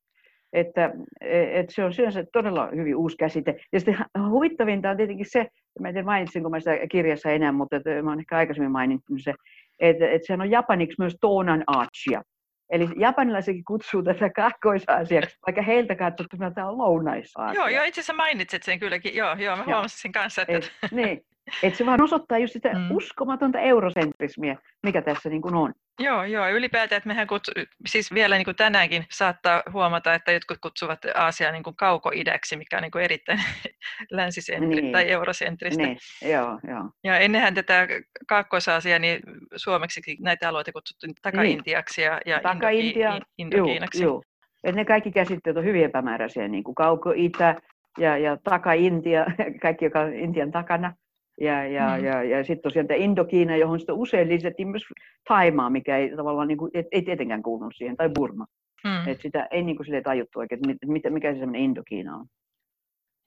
Että, 0.53 0.91
että 1.21 1.73
se 1.73 1.83
on 1.83 1.93
sinänsä 1.93 2.23
todella 2.33 2.69
hyvin 2.75 2.95
uusi 2.95 3.17
käsite. 3.17 3.55
Ja 3.73 3.79
sitten 3.79 4.05
huvittavinta 4.29 4.89
on 4.89 4.97
tietenkin 4.97 5.25
se, 5.29 5.47
mä 5.79 5.87
en 5.87 5.93
tiedä 5.93 6.05
mainitsinko 6.05 6.49
mä 6.49 6.59
sitä 6.59 6.87
kirjassa 6.91 7.29
enää, 7.29 7.51
mutta 7.51 7.75
että 7.75 7.89
mä 7.89 8.09
olen 8.09 8.19
ehkä 8.19 8.37
aikaisemmin 8.37 8.71
maininnut 8.71 9.03
se, 9.23 9.33
että, 9.79 10.09
että 10.09 10.27
sehän 10.27 10.41
on 10.41 10.51
japaniksi 10.51 10.95
myös 10.99 11.17
Tonan 11.21 11.63
Archia. 11.67 12.21
Eli 12.69 12.89
japanilaisetkin 12.97 13.63
kutsuu 13.63 14.03
tätä 14.03 14.29
kaakkois-Aasiaksi, 14.29 15.37
vaikka 15.47 15.61
heiltä 15.61 15.95
katsottuna 15.95 16.51
tämä 16.51 16.69
on 16.69 16.77
lounais 16.77 17.33
Joo, 17.53 17.67
joo, 17.67 17.83
itse 17.83 18.01
asiassa 18.01 18.13
mainitsit 18.13 18.63
sen 18.63 18.79
kylläkin. 18.79 19.15
Joo, 19.15 19.35
joo 19.35 19.57
mä 19.57 19.63
huomasin 19.63 20.01
sen 20.01 20.11
kanssa. 20.11 20.41
Että... 20.41 20.53
Et, 20.53 20.71
niin, 20.91 21.21
et 21.63 21.75
se 21.75 21.85
vaan 21.85 22.01
osoittaa 22.01 22.37
just 22.37 22.53
sitä 22.53 22.73
mm. 22.73 22.91
uskomatonta 22.91 23.59
eurosentrismiä, 23.59 24.55
mikä 24.83 25.01
tässä 25.01 25.29
niin 25.29 25.41
kuin 25.41 25.55
on. 25.55 25.73
Joo, 25.99 26.23
joo. 26.23 26.49
Ylipäätään, 26.49 26.97
että 26.97 27.07
mehän 27.07 27.27
kutsu, 27.27 27.51
siis 27.87 28.13
vielä 28.13 28.35
niin 28.35 28.45
kuin 28.45 28.55
tänäänkin 28.55 29.05
saattaa 29.11 29.63
huomata, 29.73 30.13
että 30.13 30.31
jotkut 30.31 30.57
kutsuvat 30.61 30.99
Aasiaa 31.15 31.51
niin 31.51 31.63
kuin 31.63 31.75
kaukoidäksi, 31.75 32.57
mikä 32.57 32.77
on 32.77 32.83
niin 32.83 32.91
kuin 32.91 33.03
erittäin 33.03 33.39
länsisentri 34.11 34.81
niin. 34.81 34.91
tai 34.91 35.11
eurosentristä. 35.11 35.83
Niin, 35.83 35.97
joo, 36.21 36.59
joo. 36.67 36.89
Ja 37.03 37.17
ennenhän 37.17 37.53
tätä 37.53 37.87
kaakkois-Aasiaa, 38.27 38.99
niin 38.99 39.19
suomeksi 39.55 40.01
näitä 40.19 40.49
alueita 40.49 40.71
kutsuttiin 40.71 41.13
taka-Intiaksi 41.21 42.01
ja, 42.01 42.19
ja 42.25 42.39
taka-Intia, 42.41 43.19
Indokiinaksi. 43.37 44.03
Joo, 44.03 44.13
joo. 44.13 44.23
Et 44.63 44.75
ne 44.75 44.85
kaikki 44.85 45.11
käsitteet 45.11 45.57
on 45.57 45.65
hyvin 45.65 45.85
epämääräisiä, 45.85 46.47
niin 46.47 46.63
kuin 46.63 46.75
kauko-itä 46.75 47.55
ja, 47.97 48.17
ja 48.17 48.37
taka-Intia, 48.43 49.25
kaikki 49.61 49.85
joka 49.85 49.99
on 49.99 50.13
Intian 50.13 50.51
takana. 50.51 50.93
Ja, 51.41 51.67
ja, 51.67 51.97
mm. 51.97 52.05
ja, 52.05 52.23
ja 52.23 52.43
sitten 52.43 52.61
tosiaan 52.61 52.87
tämä 52.87 52.97
Indokiina, 52.97 53.57
johon 53.57 53.79
sitten 53.79 53.95
usein 53.95 54.29
lisättiin 54.29 54.67
myös 54.67 54.83
Taimaa, 55.27 55.69
mikä 55.69 55.97
ei 55.97 56.15
tavallaan 56.15 56.47
niin 56.47 56.57
kuin, 56.57 56.71
et, 56.73 56.87
ei 56.91 57.01
tietenkään 57.01 57.43
kuulunut 57.43 57.73
siihen, 57.77 57.97
tai 57.97 58.09
Burma. 58.09 58.45
Mm. 58.83 59.07
Et 59.07 59.21
sitä 59.21 59.47
ei 59.51 59.63
niin 59.63 59.75
kuin 59.75 59.85
sille 59.85 60.01
tajuttu 60.01 60.39
oikein, 60.39 60.69
että 60.69 60.87
mit, 60.87 61.03
mikä 61.09 61.33
se 61.33 61.39
semmoinen 61.39 61.61
Indokiina 61.61 62.15
on. 62.15 62.25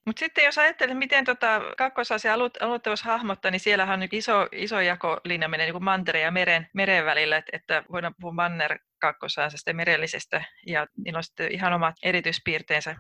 Mutta 0.07 0.21
sitten 0.21 0.45
jos 0.45 0.59
ajattelee, 0.59 0.95
miten 0.95 1.25
tota 1.25 1.61
kakkosasia 1.79 2.35
aluetta 2.35 2.91
voisi 2.91 3.05
hahmottaa, 3.05 3.51
niin 3.51 3.61
siellähän 3.61 4.03
on 4.03 4.09
iso, 4.13 4.49
iso 4.53 4.81
jakolinja 4.81 5.49
menee 5.49 5.73
niin 5.73 5.85
mantereen 5.85 6.25
ja 6.25 6.31
meren, 6.31 6.67
meren 6.75 7.05
välillä, 7.05 7.37
että, 7.37 7.51
että 7.57 7.85
voidaan 7.93 8.15
puhua 8.21 8.33
manner 8.35 8.79
kakkosasiasta 8.99 9.71
ja 9.71 9.75
merellisestä, 9.75 10.45
ja 10.67 10.87
niillä 11.05 11.17
on 11.17 11.23
sitten 11.23 11.53
ihan 11.53 11.73
omat 11.73 11.95
erityispiirteensä. 12.03 12.97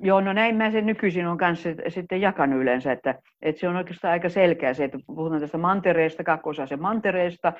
Joo, 0.00 0.20
no 0.20 0.32
näin 0.32 0.56
mä 0.56 0.70
sen 0.70 0.86
nykyisin 0.86 1.26
on 1.26 1.38
kanssa 1.38 1.68
sitten 1.88 2.20
jakanut 2.20 2.60
yleensä, 2.60 2.92
että, 2.92 3.14
että 3.42 3.60
se 3.60 3.68
on 3.68 3.76
oikeastaan 3.76 4.12
aika 4.12 4.28
selkeä 4.28 4.74
se, 4.74 4.84
että 4.84 4.98
puhutaan 5.06 5.40
tästä 5.40 5.58
mantereesta, 5.58 6.24
kakkosasian 6.24 6.82
mantereesta 6.82 7.52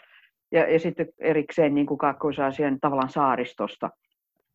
ja, 0.53 0.73
ja 0.73 0.81
sitten 0.81 1.07
erikseen 1.19 1.75
niin 1.75 1.87
kuin 1.87 1.99
kakkosasian 1.99 2.81
tavallaan 2.81 3.09
saaristosta. 3.09 3.91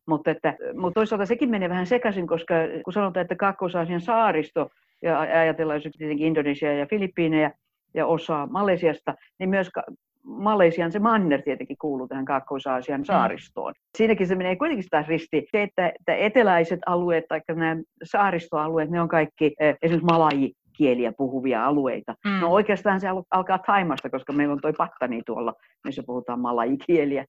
Mutta, 0.06 0.30
että, 0.30 0.56
mutta 0.74 1.00
toisaalta 1.00 1.26
sekin 1.26 1.50
menee 1.50 1.68
vähän 1.68 1.86
sekaisin, 1.86 2.26
koska 2.26 2.54
kun 2.84 2.92
sanotaan, 2.92 3.22
että 3.22 3.36
kakkosasian 3.36 4.00
saaristo, 4.00 4.70
ja 5.02 5.20
ajatellaan 5.20 5.80
tietenkin 5.98 6.26
Indonesia 6.26 6.72
ja 6.72 6.86
Filippiinejä 6.86 7.50
ja 7.94 8.06
osa 8.06 8.48
Malesiasta, 8.50 9.14
niin 9.38 9.50
myös 9.50 9.70
Malesian 10.24 10.92
se 10.92 10.98
manner 10.98 11.42
tietenkin 11.42 11.76
kuuluu 11.80 12.08
tähän 12.08 12.24
Kaakkois-Aasian 12.24 13.00
mm. 13.00 13.04
saaristoon. 13.04 13.72
Mm. 13.72 13.80
Siinäkin 13.98 14.26
se 14.26 14.34
menee 14.34 14.56
kuitenkin 14.56 14.86
taas 14.90 15.08
risti. 15.08 15.46
Se, 15.50 15.62
että, 15.62 15.88
että 15.88 16.14
eteläiset 16.14 16.80
alueet 16.86 17.24
tai 17.28 17.40
nämä 17.48 17.76
saaristoalueet, 18.04 18.90
ne 18.90 19.00
on 19.00 19.08
kaikki 19.08 19.54
eh, 19.60 19.76
esimerkiksi 19.82 20.06
malaji 20.06 20.52
kieliä 20.80 21.12
puhuvia 21.12 21.66
alueita. 21.66 22.14
Mm. 22.24 22.40
No 22.40 22.48
oikeastaan 22.48 23.00
se 23.00 23.08
alkaa 23.30 23.58
Taimasta, 23.58 24.10
koska 24.10 24.32
meillä 24.32 24.52
on 24.52 24.60
toi 24.60 24.72
Pattani 24.72 25.22
tuolla, 25.26 25.54
missä 25.84 26.02
puhutaan 26.06 26.40
malajikieliä. 26.40 27.24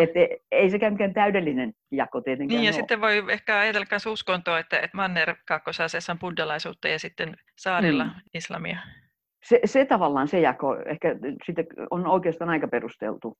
Et 0.00 0.16
e, 0.16 0.28
ei 0.50 0.70
sekään 0.70 0.92
mikään 0.92 1.14
täydellinen 1.14 1.72
jako 1.92 2.20
tietenkään 2.20 2.56
Niin 2.56 2.64
ja 2.64 2.68
ole. 2.68 2.72
sitten 2.72 3.00
voi 3.00 3.24
ehkä 3.28 3.58
ajatella 3.58 3.86
myös 3.90 4.06
uskontoa, 4.06 4.58
että, 4.58 4.76
että 4.76 4.96
Manner 4.96 5.34
kakkosasiassa 5.48 6.12
on 6.12 6.18
buddhalaisuutta 6.18 6.88
ja 6.88 6.98
sitten 6.98 7.36
saarilla 7.56 8.04
mm. 8.04 8.10
islamia 8.34 8.78
se, 9.48 9.60
se 9.64 9.84
tavallaan 9.84 10.28
se 10.28 10.40
jako 10.40 10.76
ehkä 10.86 11.16
sitten 11.46 11.66
on 11.90 12.06
oikeastaan 12.06 12.50
aika 12.50 12.68
perusteltu. 12.68 13.36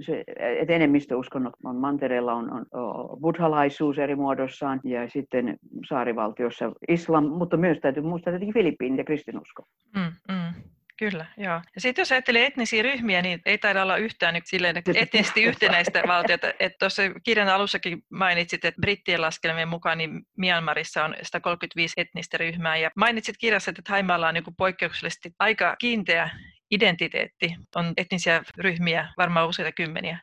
Se, 0.00 0.24
että 0.38 0.74
enemmistöuskonnot 0.74 1.54
on 1.64 1.76
mantereella 1.76 2.34
on, 2.34 2.52
on, 2.52 2.66
on 2.72 3.20
buddhalaisuus 3.20 3.98
eri 3.98 4.16
muodossaan 4.16 4.80
ja 4.84 5.08
sitten 5.08 5.56
saarivaltiossa 5.88 6.72
islam, 6.88 7.24
mutta 7.24 7.56
myös 7.56 7.78
täytyy 7.78 8.02
muistaa 8.02 8.30
tietenkin 8.30 8.54
Filippiinit 8.54 8.98
ja 8.98 9.04
kristinusko. 9.04 9.62
Mm, 9.94 10.34
mm. 10.34 10.62
Kyllä, 10.98 11.26
joo. 11.36 11.62
Ja 11.74 11.80
sitten 11.80 12.02
jos 12.02 12.12
ajattelee 12.12 12.46
etnisiä 12.46 12.82
ryhmiä, 12.82 13.22
niin 13.22 13.40
ei 13.46 13.58
taida 13.58 13.82
olla 13.82 13.96
yhtään 13.96 14.34
nyt 14.34 14.46
silleen 14.46 14.76
etnisesti 14.94 15.42
yhtenäistä 15.42 16.02
valtiota. 16.06 16.52
Että 16.60 16.78
tuossa 16.78 17.02
kirjan 17.24 17.48
alussakin 17.48 18.02
mainitsit, 18.10 18.64
että 18.64 18.80
brittien 18.80 19.20
laskelmien 19.20 19.68
mukaan 19.68 19.98
niin 19.98 20.22
Myanmarissa 20.38 21.04
on 21.04 21.14
135 21.22 21.94
etnistä 21.96 22.38
ryhmää. 22.38 22.76
Ja 22.76 22.90
mainitsit 22.96 23.36
kirjassa, 23.38 23.70
että 23.70 23.82
Haimaalla 23.88 24.28
on 24.28 24.34
niin 24.34 24.44
poikkeuksellisesti 24.58 25.30
aika 25.38 25.76
kiinteä 25.78 26.30
identiteetti. 26.70 27.54
On 27.74 27.92
etnisiä 27.96 28.42
ryhmiä, 28.58 29.08
varmaan 29.16 29.48
useita 29.48 29.72
kymmeniä. 29.72 30.18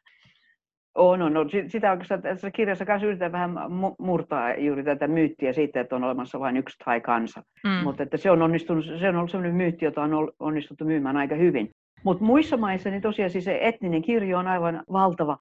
On, 0.95 1.21
on, 1.21 1.37
on. 1.37 1.49
Sitä 1.67 1.91
oikeastaan 1.91 2.21
tässä 2.21 2.51
kirjassa 2.51 2.85
kanssa 2.85 3.07
yritetään 3.07 3.31
vähän 3.31 3.51
murtaa 3.99 4.55
juuri 4.55 4.83
tätä 4.83 5.07
myyttiä 5.07 5.53
siitä, 5.53 5.81
että 5.81 5.95
on 5.95 6.03
olemassa 6.03 6.39
vain 6.39 6.57
yksi 6.57 6.77
tai 6.85 7.01
kansa. 7.01 7.41
Mm. 7.63 7.83
Mutta 7.83 8.03
että 8.03 8.17
se 8.17 8.31
on, 8.31 8.41
onnistunut, 8.41 8.85
se 8.99 9.09
on 9.09 9.15
ollut 9.15 9.31
sellainen 9.31 9.55
myytti, 9.55 9.85
jota 9.85 10.01
on 10.01 10.31
onnistuttu 10.39 10.85
myymään 10.85 11.17
aika 11.17 11.35
hyvin. 11.35 11.69
Mutta 12.03 12.23
muissa 12.23 12.57
maissa 12.57 12.89
niin 12.89 13.01
tosiaan 13.01 13.29
siis 13.29 13.45
se 13.45 13.59
etninen 13.61 14.01
kirjo 14.01 14.39
on 14.39 14.47
aivan 14.47 14.83
valtava 14.91 15.37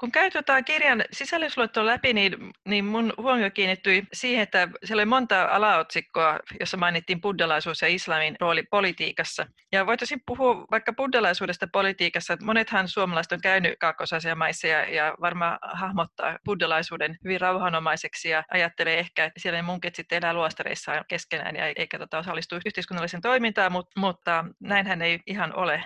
kun 0.00 0.12
käy 0.12 0.30
tuota 0.30 0.62
kirjan 0.62 1.04
sisällysluettelua 1.12 1.86
läpi, 1.86 2.12
niin, 2.12 2.36
niin 2.68 2.84
mun 2.84 3.12
huomio 3.16 3.50
kiinnittyi 3.50 4.02
siihen, 4.12 4.42
että 4.42 4.68
siellä 4.84 5.00
oli 5.00 5.06
monta 5.06 5.44
alaotsikkoa, 5.44 6.38
jossa 6.60 6.76
mainittiin 6.76 7.20
buddhalaisuus 7.20 7.82
ja 7.82 7.88
islamin 7.88 8.36
rooli 8.40 8.62
politiikassa. 8.62 9.46
Ja 9.72 9.86
voitaisiin 9.86 10.20
puhua 10.26 10.66
vaikka 10.70 10.92
buddhalaisuudesta 10.92 11.66
politiikassa, 11.72 12.36
monethan 12.42 12.88
suomalaiset 12.88 13.32
on 13.32 13.40
käynyt 13.40 13.78
kaakkois 13.80 14.10
maissa 14.36 14.66
ja, 14.66 14.94
ja 14.94 15.14
varmaan 15.20 15.58
hahmottaa 15.62 16.38
buddhalaisuuden 16.44 17.16
hyvin 17.24 17.40
rauhanomaiseksi 17.40 18.28
ja 18.28 18.44
ajattelee 18.50 18.98
ehkä, 18.98 19.24
että 19.24 19.40
siellä 19.40 19.58
ne 19.58 19.62
munkit 19.62 19.94
sitten 19.94 20.18
elää 20.18 20.34
luostareissa 20.34 21.04
keskenään 21.08 21.56
ja 21.56 21.66
eikä 21.76 21.98
tota 21.98 22.18
osallistu 22.18 22.56
yhteiskunnalliseen 22.66 23.20
toimintaan, 23.20 23.72
mutta, 23.72 24.00
mutta 24.00 24.44
näinhän 24.60 25.02
ei 25.02 25.20
ihan 25.26 25.54
ole. 25.56 25.84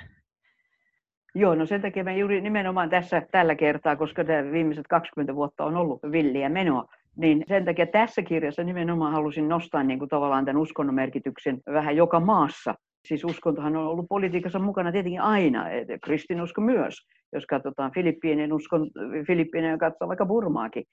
Joo, 1.35 1.55
no 1.55 1.67
sen 1.67 1.83
takia 1.83 2.05
me 2.05 2.19
juuri 2.19 2.41
nimenomaan 2.41 2.91
tässä 2.91 3.23
tällä 3.31 3.55
kertaa, 3.55 3.97
koska 3.97 4.25
tämä 4.25 4.53
viimeiset 4.53 4.87
20 4.88 5.35
vuotta 5.35 5.64
on 5.64 5.76
ollut 5.76 6.00
villiä 6.12 6.49
menoa, 6.49 6.85
niin 7.17 7.45
sen 7.49 7.64
takia 7.64 7.87
tässä 7.87 8.23
kirjassa 8.23 8.64
nimenomaan 8.64 9.12
halusin 9.12 9.49
nostaa 9.49 9.83
niin 9.83 9.99
kuin 9.99 10.09
tavallaan 10.09 10.45
tämän 10.45 10.62
uskonnon 10.62 10.95
merkityksen 10.95 11.61
vähän 11.73 11.97
joka 11.97 12.21
maassa. 12.21 12.75
Siis 13.05 13.25
uskontohan 13.25 13.76
on 13.76 13.87
ollut 13.87 14.07
politiikassa 14.09 14.59
mukana 14.59 14.93
tietenkin 14.93 15.21
aina, 15.21 15.64
kristinusko 16.05 16.61
myös. 16.61 16.95
Jos 17.33 17.47
katsotaan 17.47 17.93
Filippiinien 17.93 18.53
uskon, 18.53 18.91
Filippiinien 19.26 19.79
katsotaan 19.79 20.09
vaikka 20.09 20.26
Burmaakin, 20.26 20.85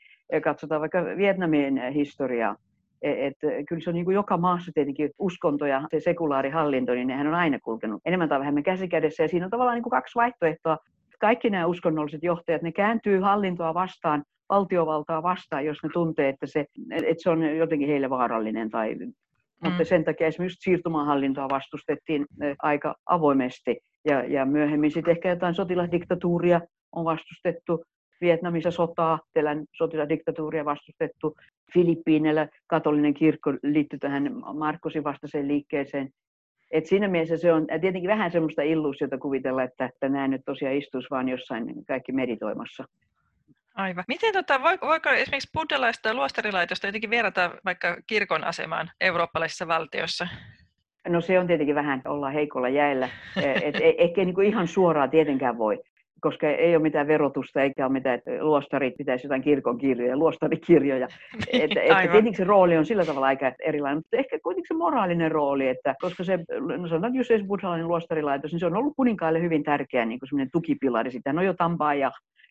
katsotaan 0.44 0.82
vaikka 0.82 1.06
Vietnamin 1.06 1.82
historiaa, 1.94 2.56
et, 3.02 3.38
kyllä 3.70 3.82
se 3.82 3.90
on 3.90 3.94
niin 3.94 4.06
kuin 4.06 4.16
joka 4.16 4.38
maassa 4.38 4.72
tietenkin 4.74 5.10
uskonto 5.20 5.66
ja 5.66 5.82
se 5.92 6.00
sekulaarihallinto, 6.00 6.94
niin 6.94 7.08
nehän 7.08 7.28
on 7.28 7.34
aina 7.34 7.60
kulkenut 7.60 8.02
enemmän 8.06 8.30
tai 8.30 8.40
vähemmän 8.40 8.64
käsikädessä. 8.64 9.24
Ja 9.24 9.28
siinä 9.28 9.46
on 9.46 9.52
tavallaan 9.52 9.76
niin 9.76 9.84
kuin 9.84 9.92
kaksi 9.92 10.16
vaihtoehtoa. 10.16 10.78
Kaikki 11.20 11.50
nämä 11.50 11.66
uskonnolliset 11.66 12.24
johtajat, 12.24 12.62
ne 12.62 12.72
kääntyy 12.72 13.20
hallintoa 13.20 13.74
vastaan, 13.74 14.24
valtiovaltaa 14.50 15.24
vastaan, 15.24 15.66
jos 15.66 15.78
ne 15.84 15.90
tuntee, 15.94 16.30
että 16.30 16.46
se, 16.46 16.66
että 16.92 17.24
se 17.24 17.30
on 17.30 17.58
jotenkin 17.58 17.90
heille 17.90 18.10
vaarallinen. 18.10 18.70
Tai, 18.70 18.96
mm. 18.96 19.14
Mutta 19.64 19.86
sen 19.86 20.04
takia 20.04 20.28
esimerkiksi 20.28 20.62
siirtomahallintoa 20.62 21.50
vastustettiin 21.50 22.26
aika 22.62 22.96
avoimesti. 23.06 23.80
Ja, 24.06 24.24
ja 24.24 24.46
myöhemmin 24.46 24.92
sitten 24.92 25.12
ehkä 25.12 25.30
jotain 25.30 25.56
sotilasdiktatuuria 25.56 26.62
on 26.92 27.06
vastustettu. 27.06 27.84
Vietnamissa 28.22 28.72
sotaa, 28.72 29.20
Telän 29.34 29.66
sotilasdiktatuuria 29.78 30.66
vastustettu. 30.66 31.36
Filippiineillä 31.74 32.48
katolinen 32.68 33.14
kirkko 33.14 33.54
liittyi 33.64 34.00
tähän 34.00 34.32
Markkosin 34.54 35.04
vastaiseen 35.04 35.48
liikkeeseen. 35.48 36.10
Et 36.72 36.86
siinä 36.86 37.08
mielessä 37.08 37.38
se 37.38 37.54
on 37.54 37.68
tietenkin 37.82 38.10
vähän 38.10 38.32
semmoista 38.32 38.62
illuusiota 38.62 39.18
kuvitella, 39.18 39.64
että, 39.64 39.86
että 39.86 40.10
nämä 40.10 40.28
nyt 40.28 40.42
tosiaan 40.46 40.76
istuisi 40.76 41.08
vaan 41.12 41.30
jossain 41.30 41.86
kaikki 41.88 42.12
meditoimassa. 42.12 42.86
Aivan. 43.76 44.04
Miten 44.08 44.34
tota, 44.34 44.62
voiko 44.62 45.10
esimerkiksi 45.10 45.50
buddhalaista 45.54 46.10
ja 46.10 46.14
luostarilaitosta 46.14 46.88
jotenkin 46.88 47.10
verrata 47.10 47.52
vaikka 47.66 47.98
kirkon 48.08 48.44
asemaan 48.44 48.92
eurooppalaisissa 49.02 49.68
valtioissa? 49.68 50.28
No 51.08 51.22
se 51.22 51.40
on 51.40 51.48
tietenkin 51.48 51.76
vähän 51.76 52.02
olla 52.06 52.30
heikolla 52.30 52.70
jäillä. 52.70 53.10
Et, 53.64 53.76
et, 53.76 53.96
ehkä 53.98 54.26
niin 54.26 54.36
kuin 54.36 54.48
ihan 54.48 54.68
suoraan 54.68 55.10
tietenkään 55.10 55.58
voi 55.58 55.84
koska 56.22 56.50
ei 56.50 56.76
ole 56.76 56.84
mitään 56.84 57.08
verotusta 57.08 57.62
eikä 57.62 57.86
ole 57.86 57.94
mitään, 57.94 58.18
että 58.18 58.32
luostarit 58.40 58.94
pitäisi 58.98 59.28
jotain 59.28 59.42
kirkon 59.42 59.78
kirjoja, 59.78 60.18
luostarikirjoja. 60.18 61.08
Niin, 61.54 61.64
että, 61.64 61.82
että 61.82 62.02
tietenkin 62.02 62.36
se 62.36 62.44
rooli 62.44 62.78
on 62.78 62.86
sillä 62.86 63.06
tavalla 63.06 63.28
aika 63.28 63.52
erilainen, 63.66 63.98
mutta 63.98 64.18
ehkä 64.18 64.40
kuitenkin 64.44 64.68
se 64.68 64.74
moraalinen 64.74 65.32
rooli, 65.32 65.68
että 65.68 65.96
koska 66.02 66.24
se, 66.24 66.40
no 66.78 66.88
sanotaan, 66.88 67.16
jos 67.16 67.28
se 67.28 67.44
buddhalainen 67.48 67.88
luostarilaitos, 67.88 68.52
niin 68.52 68.60
se 68.60 68.66
on 68.66 68.76
ollut 68.76 68.94
kuninkaille 68.96 69.42
hyvin 69.42 69.64
tärkeä 69.64 70.06
niin 70.06 70.20
kuin 70.20 70.50
tukipilari. 70.52 71.12
Sitä 71.12 71.30
on 71.30 71.46
jo 71.46 71.54
Tampaa 71.54 71.94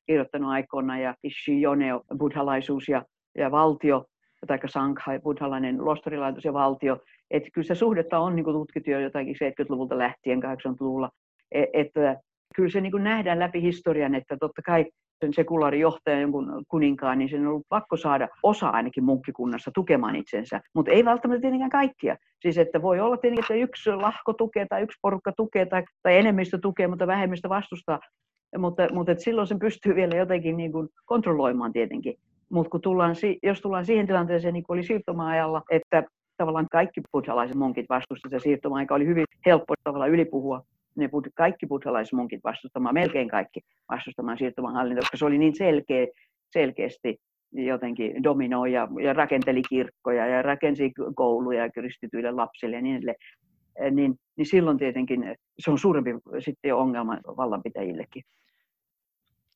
kirjoittanut 0.06 0.50
aikoina 0.50 0.98
ja 0.98 1.14
Ishi 1.22 1.60
Joneo, 1.60 2.02
buddhalaisuus 2.18 2.88
ja, 2.88 3.04
ja 3.38 3.50
valtio, 3.50 4.04
tai 4.46 4.58
Sangha, 4.66 5.18
buddhalainen 5.22 5.84
luostarilaitos 5.84 6.44
ja 6.44 6.52
valtio. 6.52 6.98
Että 7.30 7.48
kyllä 7.52 7.66
se 7.66 7.74
suhdetta 7.74 8.18
on 8.18 8.36
niin 8.36 8.44
tutkittu 8.44 8.90
jo 8.90 9.00
jotakin 9.00 9.34
70-luvulta 9.34 9.98
lähtien, 9.98 10.42
80-luvulla. 10.42 11.10
E, 11.52 11.64
että 11.72 12.16
kyllä 12.56 12.70
se 12.70 12.80
niin 12.80 12.92
kuin 12.92 13.04
nähdään 13.04 13.38
läpi 13.38 13.62
historian, 13.62 14.14
että 14.14 14.36
totta 14.40 14.62
kai 14.62 14.86
sen 15.20 15.34
sekulaarijohtajan 15.34 16.20
jonkun 16.20 16.64
kuninkaan, 16.68 17.18
niin 17.18 17.28
sen 17.28 17.40
on 17.40 17.46
ollut 17.46 17.66
pakko 17.68 17.96
saada 17.96 18.28
osa 18.42 18.68
ainakin 18.68 19.04
munkkikunnassa 19.04 19.70
tukemaan 19.74 20.16
itsensä, 20.16 20.60
mutta 20.74 20.90
ei 20.90 21.04
välttämättä 21.04 21.40
tietenkään 21.40 21.70
kaikkia. 21.70 22.16
Siis 22.42 22.58
että 22.58 22.82
voi 22.82 23.00
olla 23.00 23.16
tietenkin, 23.16 23.44
että 23.44 23.54
yksi 23.54 23.90
lahko 23.90 24.32
tukee 24.32 24.66
tai 24.68 24.82
yksi 24.82 24.98
porukka 25.02 25.32
tukee 25.36 25.66
tai, 25.66 25.82
tai 26.02 26.16
enemmistö 26.18 26.58
tukee, 26.58 26.88
mutta 26.88 27.06
vähemmistö 27.06 27.48
vastustaa. 27.48 28.00
Mutta, 28.58 28.88
mutta 28.92 29.14
silloin 29.18 29.46
sen 29.46 29.58
pystyy 29.58 29.94
vielä 29.94 30.16
jotenkin 30.16 30.56
niin 30.56 30.72
kuin 30.72 30.88
kontrolloimaan 31.04 31.72
tietenkin. 31.72 32.14
Mutta 32.48 32.78
tullaan, 32.78 33.14
jos 33.42 33.60
tullaan 33.60 33.86
siihen 33.86 34.06
tilanteeseen, 34.06 34.54
niin 34.54 34.64
kuin 34.64 34.74
oli 34.78 34.86
siirtomaajalla, 34.86 35.62
että 35.70 36.02
tavallaan 36.36 36.66
kaikki 36.72 37.00
buddhalaiset 37.12 37.56
munkit 37.56 37.86
vastustivat 37.88 38.42
siirtomaa, 38.42 38.84
oli 38.90 39.06
hyvin 39.06 39.24
helppo 39.46 39.74
tavallaan 39.84 40.10
ylipuhua 40.10 40.62
ne 41.00 41.10
kaikki 41.34 41.66
buddhalaismunkit 41.66 42.40
vastustamaan, 42.44 42.94
melkein 42.94 43.28
kaikki 43.28 43.60
vastustamaan 43.90 44.38
siirtomahallintoa, 44.38 45.00
koska 45.00 45.16
se 45.16 45.24
oli 45.24 45.38
niin 45.38 45.56
selkeä, 45.56 46.06
selkeästi 46.52 47.16
jotenkin 47.52 48.22
dominoi 48.22 48.72
ja, 48.72 48.88
ja 49.02 49.12
rakenteli 49.12 49.62
kirkkoja 49.68 50.26
ja 50.26 50.42
rakensi 50.42 50.92
kouluja 51.14 51.70
kristityille 51.70 52.30
lapsille 52.30 52.76
ja 52.76 52.82
niin 52.82 52.96
edelleen. 52.96 53.16
Niin, 53.90 54.14
niin 54.36 54.46
silloin 54.46 54.78
tietenkin 54.78 55.36
se 55.58 55.70
on 55.70 55.78
suurempi 55.78 56.10
sitten 56.38 56.74
ongelma 56.74 57.18
vallanpitäjillekin. 57.36 58.22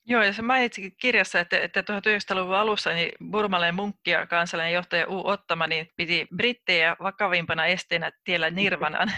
Joo, 0.06 0.22
ja 0.22 0.32
se 0.32 0.42
mainitsikin 0.42 0.92
kirjassa, 1.00 1.40
että, 1.40 1.60
että 1.60 1.80
1900-luvun 1.80 2.56
alussa 2.56 2.90
niin 2.90 3.12
burmalainen 3.30 3.74
munkki 3.74 4.10
ja 4.10 4.26
kansallinen 4.26 4.72
johtaja 4.72 5.06
U. 5.08 5.26
Ottama 5.26 5.66
niin 5.66 5.88
piti 5.96 6.26
brittejä 6.36 6.96
vakavimpana 7.02 7.66
esteenä 7.66 8.10
tiellä 8.24 8.50
Nirvanaan. 8.50 9.08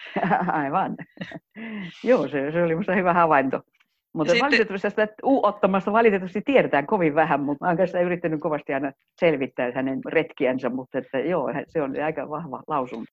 Aivan. 0.62 0.96
Joo, 2.04 2.28
se, 2.28 2.52
se 2.52 2.62
oli 2.62 2.74
minusta 2.74 2.94
hyvä 2.94 3.12
havainto. 3.12 3.60
Mutta 4.14 4.32
Sitten... 4.32 4.46
valitettavasti 4.46 4.88
tästä 4.88 5.06
U-ottamasta 5.24 5.92
valitettavasti 5.92 6.42
tiedetään 6.44 6.86
kovin 6.86 7.14
vähän, 7.14 7.40
mutta 7.40 7.66
olen 7.66 7.76
kanssa 7.76 8.00
yrittänyt 8.00 8.40
kovasti 8.40 8.74
aina 8.74 8.92
selvittää 9.20 9.72
hänen 9.74 10.00
retkiänsä, 10.08 10.68
mutta 10.68 10.98
että 10.98 11.18
joo, 11.18 11.52
se 11.68 11.82
on 11.82 12.02
aika 12.04 12.28
vahva 12.28 12.62
lausunto. 12.68 13.12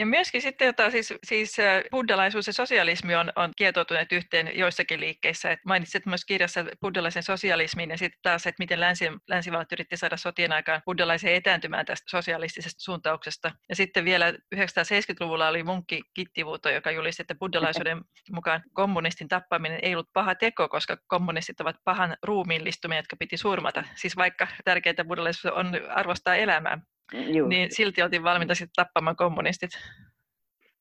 Ja 0.00 0.06
myöskin 0.06 0.42
sitten, 0.42 0.66
jota 0.66 0.90
siis, 0.90 1.14
siis 1.24 1.58
äh, 1.58 1.82
buddhalaisuus 1.90 2.46
ja 2.46 2.52
sosialismi 2.52 3.14
on, 3.14 3.32
on 3.36 3.52
kietoutuneet 3.56 4.12
yhteen 4.12 4.50
joissakin 4.54 5.00
liikkeissä. 5.00 5.50
Et 5.50 5.60
mainitsit 5.64 6.06
myös 6.06 6.24
kirjassa 6.24 6.64
buddhalaisen 6.80 7.22
sosialismin 7.22 7.90
ja 7.90 7.98
sitten 7.98 8.18
taas, 8.22 8.46
että 8.46 8.62
miten 8.62 8.80
länsi, 8.80 9.04
länsivallat 9.28 9.72
yritti 9.72 9.96
saada 9.96 10.16
sotien 10.16 10.52
aikaan 10.52 10.82
buddhalaisen 10.84 11.34
etääntymään 11.34 11.86
tästä 11.86 12.10
sosialistisesta 12.10 12.80
suuntauksesta. 12.80 13.52
Ja 13.68 13.76
sitten 13.76 14.04
vielä 14.04 14.30
1970-luvulla 14.30 15.48
oli 15.48 15.62
munkki 15.62 16.02
Kittivuuto, 16.14 16.70
joka 16.70 16.90
julisti, 16.90 17.22
että 17.22 17.34
buddhalaisuuden 17.34 18.00
mukaan 18.32 18.62
kommunistin 18.72 19.28
tappaminen 19.28 19.78
ei 19.82 19.94
ollut 19.94 20.12
paha 20.12 20.34
teko, 20.34 20.68
koska 20.68 20.96
kommunistit 21.06 21.60
ovat 21.60 21.76
pahan 21.84 22.16
ruumiillistumia, 22.22 22.98
jotka 22.98 23.16
piti 23.16 23.36
surmata. 23.36 23.84
Siis 23.94 24.16
vaikka 24.16 24.48
tärkeintä 24.64 25.04
buddhalaisuus 25.04 25.54
on 25.54 25.72
arvostaa 25.88 26.36
elämää, 26.36 26.78
Juu. 27.12 27.48
niin 27.48 27.68
silti 27.70 28.02
oltiin 28.02 28.22
valmiita 28.22 28.54
sitten 28.54 28.84
tappamaan 28.84 29.16
kommunistit. 29.16 29.70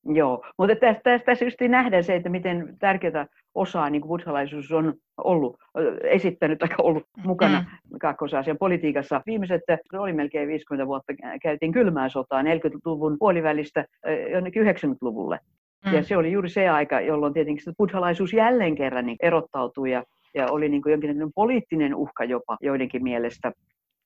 Joo, 0.05 0.45
mutta 0.57 0.75
tässä, 0.75 1.01
tässä, 1.03 1.25
tässä 1.25 1.45
just 1.45 1.61
nähdään 1.61 2.03
se, 2.03 2.15
että 2.15 2.29
miten 2.29 2.77
tärkeää 2.79 3.27
osaa 3.55 3.89
niin 3.89 4.01
buddhalaisuus 4.01 4.71
on 4.71 4.93
ollut, 5.17 5.57
esittänyt 6.03 6.59
tai 6.59 6.69
ollut 6.77 7.03
mukana 7.17 7.59
mm. 7.59 7.97
Kaakkois-Aasian 7.99 8.57
politiikassa. 8.57 9.21
Viimeiset, 9.25 9.61
se 9.91 9.99
oli 9.99 10.13
melkein 10.13 10.47
50 10.47 10.87
vuotta, 10.87 11.13
käytiin 11.41 11.71
kylmää 11.71 12.09
sotaa 12.09 12.41
40-luvun 12.41 13.15
puolivälistä 13.19 13.85
jonnekin 14.31 14.63
90-luvulle. 14.63 15.39
Mm. 15.85 15.93
Ja 15.93 16.03
se 16.03 16.17
oli 16.17 16.31
juuri 16.31 16.49
se 16.49 16.69
aika, 16.69 17.01
jolloin 17.01 17.33
tietenkin 17.33 17.73
buddhalaisuus 17.77 18.33
jälleen 18.33 18.75
kerran 18.75 19.05
niin 19.05 19.17
erottautui 19.21 19.91
ja, 19.91 20.03
ja 20.35 20.51
oli 20.51 20.69
niin 20.69 20.81
kuin 20.81 20.91
jonkinlainen 20.91 21.33
poliittinen 21.35 21.95
uhka 21.95 22.23
jopa 22.23 22.57
joidenkin 22.61 23.03
mielestä. 23.03 23.51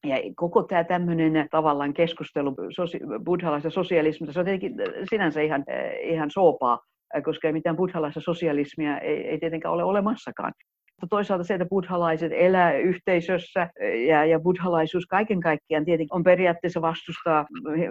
Ja 0.06 0.18
koko 0.36 0.64
tämä 0.64 0.84
tämmöinen 0.84 1.48
tavallaan 1.52 1.94
keskustelu 1.94 2.56
sosi- 2.76 3.00
buddhalaisesta 3.26 3.70
sosialismista, 3.70 4.34
se 4.34 4.40
on 4.40 4.46
tietenkin 4.46 4.76
sinänsä 5.10 5.42
ihan, 5.42 5.66
ihan 6.04 6.32
soopaa, 6.32 6.80
koska 7.24 7.48
ei 7.48 7.54
mitään 7.54 7.76
buddhalaista 7.76 8.20
sosialismia 8.20 9.00
ei, 9.00 9.28
ei 9.28 9.40
tietenkään 9.40 9.74
ole 9.74 9.84
olemassakaan. 9.84 10.54
Mutta 11.02 11.16
toisaalta 11.16 11.44
se, 11.44 11.54
että 11.54 11.66
buddhalaiset 11.70 12.32
elää 12.36 12.74
yhteisössä 12.74 13.70
ja, 14.08 14.26
ja 14.26 14.40
buddhalaisuus 14.40 15.06
kaiken 15.06 15.40
kaikkiaan 15.40 15.86
tietenkin 15.86 16.16
on 16.16 16.24
periaatteessa 16.24 16.82
vastustaa 16.82 17.46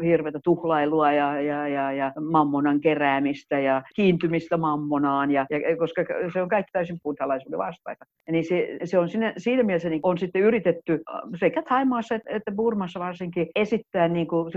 hirveätä 0.04 0.40
tuhlailua 0.44 1.12
ja, 1.12 1.40
ja, 1.40 1.68
ja, 1.68 1.92
ja 1.92 2.12
mammonan 2.20 2.80
keräämistä 2.80 3.58
ja 3.58 3.82
kiintymistä 3.96 4.56
mammonaan, 4.56 5.30
ja, 5.30 5.46
ja, 5.50 5.76
koska 5.76 6.04
se 6.32 6.42
on 6.42 6.48
kaikki 6.48 6.70
täysin 6.72 6.98
buddhalaisuuden 7.02 7.58
vastaista. 7.58 8.04
Niin 8.30 8.44
se, 8.44 8.78
se 8.84 8.98
on 8.98 9.08
siinä, 9.08 9.32
siinä 9.38 9.62
mielessä 9.62 9.88
niin 9.88 10.00
on 10.02 10.18
sitten 10.18 10.42
yritetty 10.42 11.00
sekä 11.40 11.62
Taimaassa 11.62 12.14
että, 12.14 12.52
Burmassa 12.52 13.00
varsinkin 13.00 13.46
esittää 13.54 14.08
niin 14.08 14.26
kuin 14.26 14.52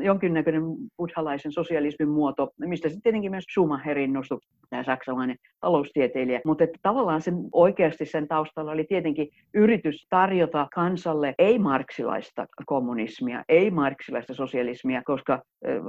jonkinnäköinen 0.00 0.62
buddhalaisen 0.96 1.52
sosialismin 1.52 2.08
muoto, 2.08 2.50
mistä 2.58 2.88
sitten 2.88 3.02
tietenkin 3.02 3.30
myös 3.30 3.44
Schumacherin 3.44 4.12
nostui 4.12 4.38
tämä 4.70 4.84
saksalainen 4.84 5.36
taloustieteilijä, 5.60 6.40
mutta 6.44 6.64
että 6.64 6.78
tavallaan 6.82 7.22
sen 7.22 7.34
oikeasti 7.56 8.06
sen 8.06 8.28
taustalla 8.28 8.72
oli 8.72 8.84
tietenkin 8.84 9.28
yritys 9.54 10.06
tarjota 10.10 10.68
kansalle 10.74 11.34
ei-marksilaista 11.38 12.46
kommunismia, 12.66 13.44
ei-marksilaista 13.48 14.34
sosialismia, 14.34 15.02
koska 15.04 15.42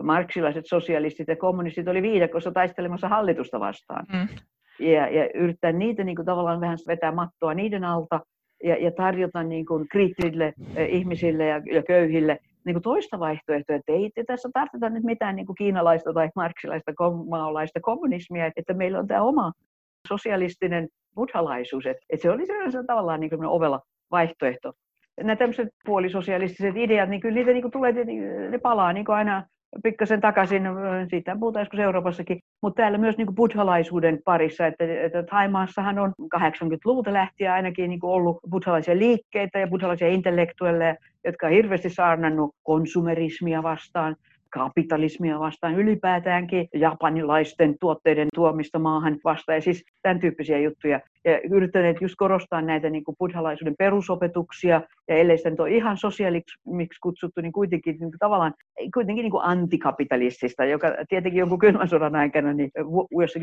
marksilaiset 0.03 0.65
sosialistit 0.65 1.27
ja 1.27 1.35
kommunistit 1.35 1.87
oli 1.87 2.01
viidakossa 2.01 2.51
taistelemassa 2.51 3.07
hallitusta 3.07 3.59
vastaan. 3.59 4.05
Mm. 4.13 4.27
Ja, 4.79 5.09
ja 5.09 5.29
yrittää 5.33 5.71
niitä 5.71 6.03
niin 6.03 6.15
kuin, 6.15 6.25
tavallaan 6.25 6.61
vähän 6.61 6.77
vetää 6.87 7.11
mattoa 7.11 7.53
niiden 7.53 7.83
alta 7.83 8.19
ja, 8.63 8.75
ja 8.75 8.91
tarjota 8.91 9.43
niin 9.43 9.65
kuin, 9.65 9.87
kriittisille 9.91 10.53
ihmisille 10.89 11.45
ja, 11.45 11.61
ja 11.71 11.83
köyhille 11.83 12.39
niin 12.65 12.73
kuin 12.73 12.83
toista 12.83 13.19
vaihtoehtoa, 13.19 13.75
että 13.75 13.91
ei 13.91 14.11
tässä 14.27 14.49
tarvita 14.53 14.89
nyt 14.89 15.03
mitään 15.03 15.35
niin 15.35 15.45
kuin 15.45 15.55
kiinalaista 15.55 16.13
tai 16.13 16.29
marksilaista 16.35 16.91
maalaista 17.29 17.79
kommunismia, 17.81 18.51
että 18.55 18.73
meillä 18.73 18.99
on 18.99 19.07
tämä 19.07 19.21
oma 19.21 19.51
sosialistinen 20.07 20.87
buddhalaisuus, 21.15 21.85
että, 21.85 22.05
että 22.09 22.21
se 22.21 22.29
oli 22.29 22.45
sellainen 22.45 22.87
tavallaan 22.87 23.19
niin 23.19 23.45
ovella 23.45 23.81
vaihtoehto. 24.11 24.73
Nämä 25.17 25.35
tämmöiset 25.35 25.69
puolisosialistiset 25.85 26.77
ideat, 26.77 27.09
niin 27.09 27.21
kyllä 27.21 27.35
niitä 27.35 27.53
niin 27.53 27.71
tulee, 27.71 27.93
ne 28.49 28.57
palaa 28.57 28.93
niin 28.93 29.09
aina 29.09 29.43
pikkasen 29.83 30.21
takaisin, 30.21 30.63
siitä 31.09 31.37
puhutaan 31.39 31.61
joskus 31.61 31.79
Euroopassakin, 31.79 32.39
mutta 32.61 32.81
täällä 32.81 32.97
myös 32.97 33.17
niin 33.17 33.35
buddhalaisuuden 33.35 34.19
parissa, 34.25 34.67
että, 34.67 35.03
että 35.05 35.23
Thaimaassahan 35.23 35.99
on 35.99 36.13
80-luvulta 36.35 37.13
lähtien 37.13 37.51
ainakin 37.51 37.89
niin 37.89 37.99
ollut 38.03 38.37
buddhalaisia 38.49 38.97
liikkeitä 38.97 39.59
ja 39.59 39.67
buddhalaisia 39.67 40.07
intellektuelleja, 40.07 40.95
jotka 41.25 41.47
on 41.47 41.53
hirveästi 41.53 41.89
saarnannut 41.89 42.55
konsumerismia 42.63 43.63
vastaan, 43.63 44.15
kapitalismia 44.53 45.39
vastaan 45.39 45.75
ylipäätäänkin, 45.75 46.67
japanilaisten 46.73 47.75
tuotteiden 47.79 48.27
tuomista 48.35 48.79
maahan 48.79 49.17
vastaan 49.23 49.55
ja 49.55 49.61
siis 49.61 49.85
tämän 50.01 50.19
tyyppisiä 50.19 50.59
juttuja. 50.59 50.99
Ja 51.25 51.39
yrittäneet 51.39 52.01
just 52.01 52.15
korostaa 52.17 52.61
näitä 52.61 52.89
niin 52.89 53.03
kuin 53.03 53.15
buddhalaisuuden 53.19 53.75
perusopetuksia 53.77 54.81
ja 55.07 55.15
ellei 55.15 55.37
sitä 55.37 55.51
ole 55.59 55.71
ihan 55.71 55.97
sosiaaliksi 55.97 56.59
kutsuttu, 57.01 57.41
niin 57.41 57.51
kuitenkin 57.51 57.91
niin 57.91 58.11
kuin 58.11 58.19
tavallaan 58.19 58.53
kuitenkin 58.93 59.23
niin 59.23 59.31
kuin 59.31 59.43
antikapitalistista, 59.43 60.65
joka 60.65 60.87
tietenkin 61.09 61.39
jonkun 61.39 61.59
kylmän 61.59 61.89
sodan 61.89 62.15
aikana 62.15 62.53
niin 62.53 62.71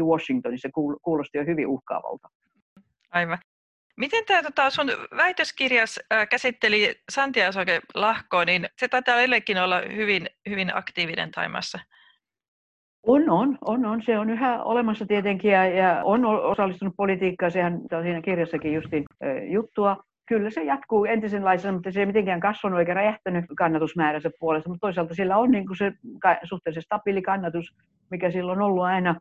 Washingtonissa 0.04 0.68
kuulosti 1.02 1.38
jo 1.38 1.44
hyvin 1.44 1.66
uhkaavalta. 1.66 2.28
Aivan. 3.10 3.38
Miten 3.96 4.24
tämä 4.24 4.42
tota, 4.42 4.70
sun 4.70 4.86
väitöskirjas 5.16 6.00
äh, 6.12 6.28
käsitteli 6.28 6.94
Santiagoke 7.12 7.80
lahkoa, 7.94 8.44
niin 8.44 8.66
se 8.76 8.88
taitaa 8.88 9.18
edelleenkin 9.18 9.58
olla 9.58 9.82
hyvin, 9.96 10.26
hyvin 10.48 10.76
aktiivinen 10.76 11.30
Taimassa. 11.30 11.78
On, 13.06 13.30
on, 13.30 13.58
on, 13.60 13.84
on. 13.84 14.02
Se 14.06 14.18
on 14.18 14.30
yhä 14.30 14.62
olemassa 14.62 15.06
tietenkin 15.06 15.50
ja, 15.50 15.66
ja 15.66 16.00
on 16.04 16.24
osallistunut 16.24 16.94
politiikkaan. 16.96 17.52
Sehän 17.52 17.80
on 17.92 18.02
siinä 18.02 18.22
kirjassakin 18.22 18.72
justin 18.72 19.04
äh, 19.24 19.52
juttua. 19.52 19.96
Kyllä 20.28 20.50
se 20.50 20.62
jatkuu 20.62 21.04
entisenlaisena, 21.04 21.72
mutta 21.72 21.92
se 21.92 22.00
ei 22.00 22.06
mitenkään 22.06 22.40
kasvanut 22.40 22.80
eikä 22.80 22.94
räjähtänyt 22.94 23.44
kannatusmääränsä 23.58 24.30
puolesta, 24.40 24.68
mutta 24.68 24.86
toisaalta 24.86 25.14
sillä 25.14 25.36
on 25.36 25.50
niin 25.50 25.66
kuin 25.66 25.76
se 25.76 25.92
suhteellisen 26.44 26.82
stabiili 26.82 27.22
kannatus, 27.22 27.74
mikä 28.10 28.30
silloin 28.30 28.58
on 28.58 28.66
ollut 28.66 28.84
aina 28.84 29.20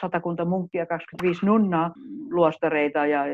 satakunta 0.00 0.44
munkkia, 0.44 0.86
25 0.86 1.46
nunnaa, 1.46 1.92
luostareita 2.30 3.06
ja 3.06 3.24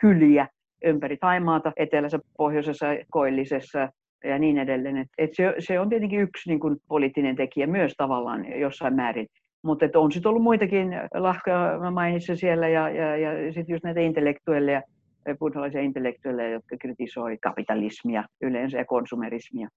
kyliä 0.00 0.46
ympäri 0.84 1.16
Taimaata, 1.16 1.72
etelässä, 1.76 2.18
pohjoisessa, 2.36 2.86
koillisessa 3.10 3.88
ja 4.24 4.38
niin 4.38 4.58
edelleen. 4.58 5.06
Et, 5.18 5.30
se, 5.34 5.54
se 5.58 5.80
on 5.80 5.88
tietenkin 5.88 6.20
yksi 6.20 6.50
niin 6.50 6.60
kuin, 6.60 6.76
poliittinen 6.88 7.36
tekijä 7.36 7.66
myös 7.66 7.94
tavallaan 7.96 8.60
jossain 8.60 8.94
määrin. 8.94 9.26
Mutta 9.62 9.86
on 9.94 10.12
sitten 10.12 10.30
ollut 10.30 10.42
muitakin, 10.42 10.88
Lahka 11.14 11.78
mä 11.80 11.90
mainitsin 11.90 12.36
siellä, 12.36 12.68
ja, 12.68 12.90
ja, 12.90 13.16
ja 13.16 13.52
sitten 13.52 13.74
just 13.74 13.84
näitä 13.84 14.00
intellektuelleja, 14.00 14.82
buddhalaisia 15.38 15.80
intellektuelleja, 15.80 16.50
jotka 16.50 16.76
kritisoi 16.80 17.38
kapitalismia 17.38 18.24
yleensä 18.42 18.78
ja 18.78 18.84
konsumerismia. 18.84 19.68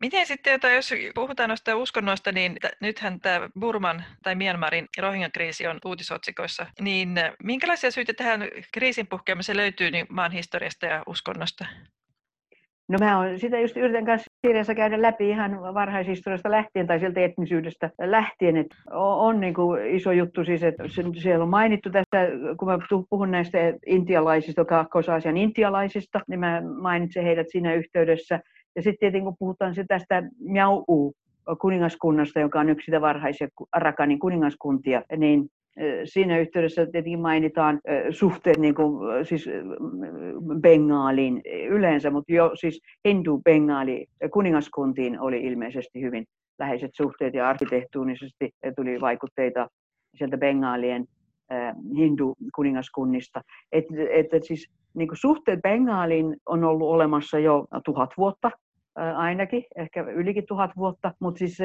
Miten 0.00 0.26
sitten, 0.26 0.60
jos 0.74 0.90
puhutaan 1.14 1.48
noista 1.48 1.76
uskonnoista, 1.76 2.32
niin 2.32 2.56
nythän 2.80 3.20
tämä 3.20 3.48
Burman 3.60 4.04
tai 4.22 4.34
Myanmarin 4.34 4.88
Rohingya-kriisi 4.98 5.66
on 5.66 5.78
uutisotsikoissa, 5.84 6.66
niin 6.80 7.14
minkälaisia 7.44 7.90
syitä 7.90 8.14
tähän 8.14 8.40
kriisin 8.72 9.06
puhkeamiseen 9.06 9.56
löytyy 9.56 9.90
niin 9.90 10.06
maan 10.08 10.32
historiasta 10.32 10.86
ja 10.86 11.02
uskonnosta? 11.06 11.66
No 12.88 12.98
mä 12.98 13.18
on, 13.18 13.38
sitä 13.38 13.60
just 13.60 13.76
yritän 13.76 14.04
kanssa 14.04 14.30
kirjassa 14.42 14.74
käydä 14.74 15.02
läpi 15.02 15.28
ihan 15.28 15.74
varhaishistoriasta 15.74 16.50
lähtien 16.50 16.86
tai 16.86 17.00
sieltä 17.00 17.20
etnisyydestä 17.20 17.90
lähtien, 18.00 18.56
että 18.56 18.76
on, 18.90 19.18
on 19.18 19.40
niin 19.40 19.54
kuin 19.54 19.86
iso 19.86 20.12
juttu 20.12 20.44
siis, 20.44 20.62
että 20.62 20.84
siellä 21.22 21.42
on 21.42 21.50
mainittu 21.50 21.90
tässä, 21.90 22.28
kun 22.58 22.68
mä 22.68 22.78
puhun 23.10 23.30
näistä 23.30 23.58
intialaisista, 23.86 24.64
kaakkois-Aasian 24.64 25.36
intialaisista, 25.36 26.20
niin 26.28 26.40
mä 26.40 26.62
mainitsen 26.80 27.24
heidät 27.24 27.46
siinä 27.50 27.74
yhteydessä. 27.74 28.40
Ja 28.76 28.82
sitten 28.82 29.00
tietenkin 29.00 29.24
kun 29.24 29.36
puhutaan 29.38 29.74
tästä 29.88 30.22
Miau 30.40 30.84
kuningaskunnasta, 31.60 32.40
joka 32.40 32.60
on 32.60 32.68
yksi 32.68 32.84
sitä 32.84 33.00
varhaisia 33.00 33.48
Arakanin 33.72 34.18
kuningaskuntia, 34.18 35.02
niin 35.16 35.48
Siinä 36.04 36.38
yhteydessä 36.38 36.86
tietenkin 36.86 37.20
mainitaan 37.20 37.80
suhteet 38.10 38.58
niin 38.58 38.74
kuin, 38.74 39.26
siis 39.26 39.48
Bengaaliin 40.60 41.42
yleensä, 41.68 42.10
mutta 42.10 42.32
jo 42.32 42.50
siis 42.54 42.80
hindu-bengaali 43.08 44.28
kuningaskuntiin 44.30 45.20
oli 45.20 45.40
ilmeisesti 45.40 46.00
hyvin 46.00 46.24
läheiset 46.58 46.90
suhteet 46.94 47.34
ja 47.34 47.48
arkkitehtuurisesti 47.48 48.50
tuli 48.76 49.00
vaikutteita 49.00 49.68
sieltä 50.14 50.38
Bengaalien 50.38 51.04
hindu-kuningaskunnista. 51.98 53.40
Että 53.72 53.94
et, 54.10 54.44
siis 54.44 54.70
niin 54.94 55.08
kuin 55.08 55.18
suhteet 55.18 55.60
Bengaaliin 55.62 56.36
on 56.46 56.64
ollut 56.64 56.88
olemassa 56.88 57.38
jo 57.38 57.66
tuhat 57.84 58.10
vuotta 58.16 58.50
ainakin, 59.16 59.64
ehkä 59.76 60.02
ylikin 60.02 60.44
tuhat 60.48 60.70
vuotta, 60.76 61.12
mutta 61.20 61.38
siis 61.38 61.56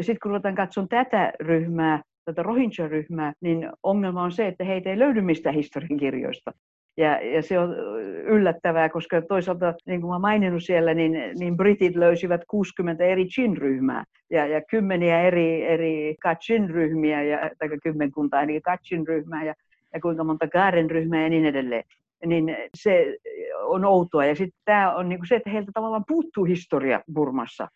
sitten 0.00 0.18
kun 0.22 0.30
ruvetaan 0.30 0.54
katsomaan 0.54 0.88
tätä 0.88 1.32
ryhmää, 1.40 2.02
tätä 2.30 2.42
Rohingya-ryhmää, 2.42 3.32
niin 3.40 3.70
ongelma 3.82 4.22
on 4.22 4.32
se, 4.32 4.46
että 4.46 4.64
heitä 4.64 4.90
ei 4.90 4.98
löydy 4.98 5.20
mistään 5.20 5.54
historiankirjoista. 5.54 6.52
Ja, 6.96 7.20
ja 7.26 7.42
se 7.42 7.58
on 7.58 7.76
yllättävää, 8.24 8.88
koska 8.88 9.22
toisaalta, 9.22 9.74
niin 9.86 10.00
kuin 10.00 10.10
mä 10.10 10.18
maininnut 10.18 10.64
siellä, 10.64 10.94
niin, 10.94 11.12
niin 11.38 11.56
britit 11.56 11.96
löysivät 11.96 12.40
60 12.48 13.04
eri 13.04 13.26
Chin-ryhmää 13.26 14.04
ja, 14.30 14.46
ja 14.46 14.60
kymmeniä 14.70 15.22
eri, 15.22 15.66
eri 15.66 16.16
Kachin-ryhmiä, 16.22 17.22
ja, 17.22 17.50
tai 17.58 17.68
kymmenkunta 17.82 18.38
ainakin 18.38 18.62
Kachin-ryhmää 18.62 19.44
ja, 19.44 19.54
ja 19.94 20.00
kuinka 20.00 20.24
monta 20.24 20.48
Garen-ryhmää 20.48 21.22
ja 21.22 21.28
niin 21.28 21.46
edelleen. 21.46 21.84
Niin 22.26 22.56
se 22.74 23.16
on 23.62 23.84
outoa. 23.84 24.24
Ja 24.24 24.34
sitten 24.34 24.60
tämä 24.64 24.94
on 24.94 25.08
niin 25.08 25.18
kuin 25.18 25.28
se, 25.28 25.36
että 25.36 25.50
heiltä 25.50 25.70
tavallaan 25.74 26.04
puuttuu 26.08 26.44
historia 26.44 27.00
Burmassa. 27.14 27.68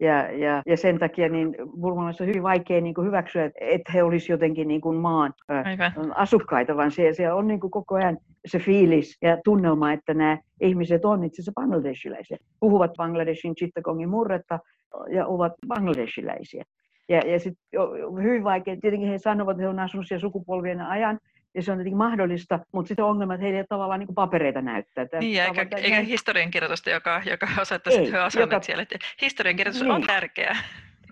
Ja, 0.00 0.32
ja, 0.32 0.62
ja 0.66 0.76
sen 0.76 0.98
takia 0.98 1.28
niin 1.28 1.54
burmalaisissa 1.80 2.24
on 2.24 2.28
hyvin 2.28 2.42
vaikea 2.42 2.80
niin 2.80 2.94
kuin 2.94 3.06
hyväksyä, 3.06 3.50
että 3.60 3.92
he 3.92 4.02
olisivat 4.02 4.30
jotenkin 4.30 4.68
niin 4.68 4.80
kuin 4.80 4.96
maan 4.96 5.34
Aivan. 5.48 6.16
asukkaita, 6.16 6.76
vaan 6.76 6.90
siellä, 6.90 7.12
siellä 7.12 7.34
on 7.34 7.46
niin 7.46 7.60
kuin 7.60 7.70
koko 7.70 7.94
ajan 7.94 8.18
se 8.46 8.58
fiilis 8.58 9.18
ja 9.22 9.38
tunnelma, 9.44 9.92
että 9.92 10.14
nämä 10.14 10.38
ihmiset 10.60 11.04
on 11.04 11.24
itse 11.24 11.34
asiassa 11.34 11.52
bangladeshiläisiä. 11.60 12.36
Puhuvat 12.60 12.92
Bangladeshin 12.96 13.54
chittagongin 13.54 14.08
murretta 14.08 14.58
ja 15.10 15.26
ovat 15.26 15.52
bangladeshiläisiä. 15.66 16.64
Ja, 17.08 17.18
ja 17.26 17.38
sitten 17.38 17.80
hyvin 18.22 18.44
vaikea, 18.44 18.76
tietenkin 18.80 19.08
he 19.08 19.18
sanovat, 19.18 19.52
että 19.52 19.62
he 19.62 19.68
ovat 19.68 19.78
asuneet 19.78 20.08
siellä 20.08 20.20
sukupolvien 20.20 20.80
ajan, 20.80 21.18
ja 21.54 21.62
se 21.62 21.72
on 21.72 21.78
tietenkin 21.78 21.98
mahdollista, 21.98 22.58
mutta 22.72 22.88
sitten 22.88 23.04
ongelma, 23.04 23.34
että 23.34 23.42
heillä 23.42 23.58
ei 23.60 23.64
tavallaan 23.68 24.00
niin 24.00 24.14
papereita 24.14 24.62
näyttää. 24.62 25.06
niin, 25.20 25.42
eikä, 25.42 25.66
eikä 25.76 26.00
historiankirjoitusta, 26.00 26.90
joka, 26.90 27.22
joka 27.30 27.48
osoittaa, 27.60 27.92
että 27.92 28.10
he 28.10 28.20
ovat 28.20 28.34
joka... 28.34 28.62
siellä. 28.62 28.82
Että 28.82 28.98
historiankirjoitus 29.22 29.82
niin. 29.82 29.92
on 29.92 30.02
tärkeää. 30.02 30.56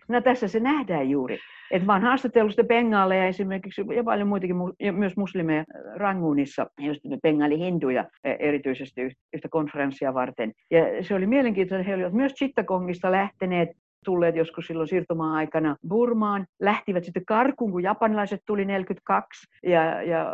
No 0.09 0.21
tässä 0.21 0.49
se 0.49 0.61
nähdään 0.61 1.11
juuri. 1.11 1.39
Et 1.71 1.85
mä 1.85 1.93
oon 1.93 2.03
haastatellut 2.03 2.53
sitä 2.53 2.65
bengaaleja 2.65 3.27
esimerkiksi 3.27 3.83
ja 3.97 4.05
paljon 4.05 4.29
muitakin, 4.29 4.57
ja 4.81 4.93
myös 4.93 5.17
muslimeja 5.17 5.65
Rangunissa, 5.97 6.67
just 6.79 7.01
bengaali-hinduja 7.23 8.05
e, 8.25 8.33
erityisesti 8.39 9.01
yhtä 9.33 9.49
konferenssia 9.51 10.15
varten. 10.15 10.53
Ja 10.71 11.05
se 11.05 11.15
oli 11.15 11.27
mielenkiintoista, 11.27 11.89
he 11.89 11.95
olivat 11.95 12.13
myös 12.13 12.35
Chittagongista 12.35 13.13
lähteneet 13.13 13.69
tulleet 14.07 14.37
joskus 14.37 14.67
silloin 14.67 14.89
siirtomaa-aikana 14.89 15.77
Burmaan, 15.89 16.47
lähtivät 16.61 17.05
sitten 17.05 17.25
karkuun, 17.25 17.73
kun 17.73 17.83
japanilaiset 17.83 18.41
tuli 18.47 18.65
42, 18.65 19.47
ja, 19.63 20.03
ja 20.03 20.33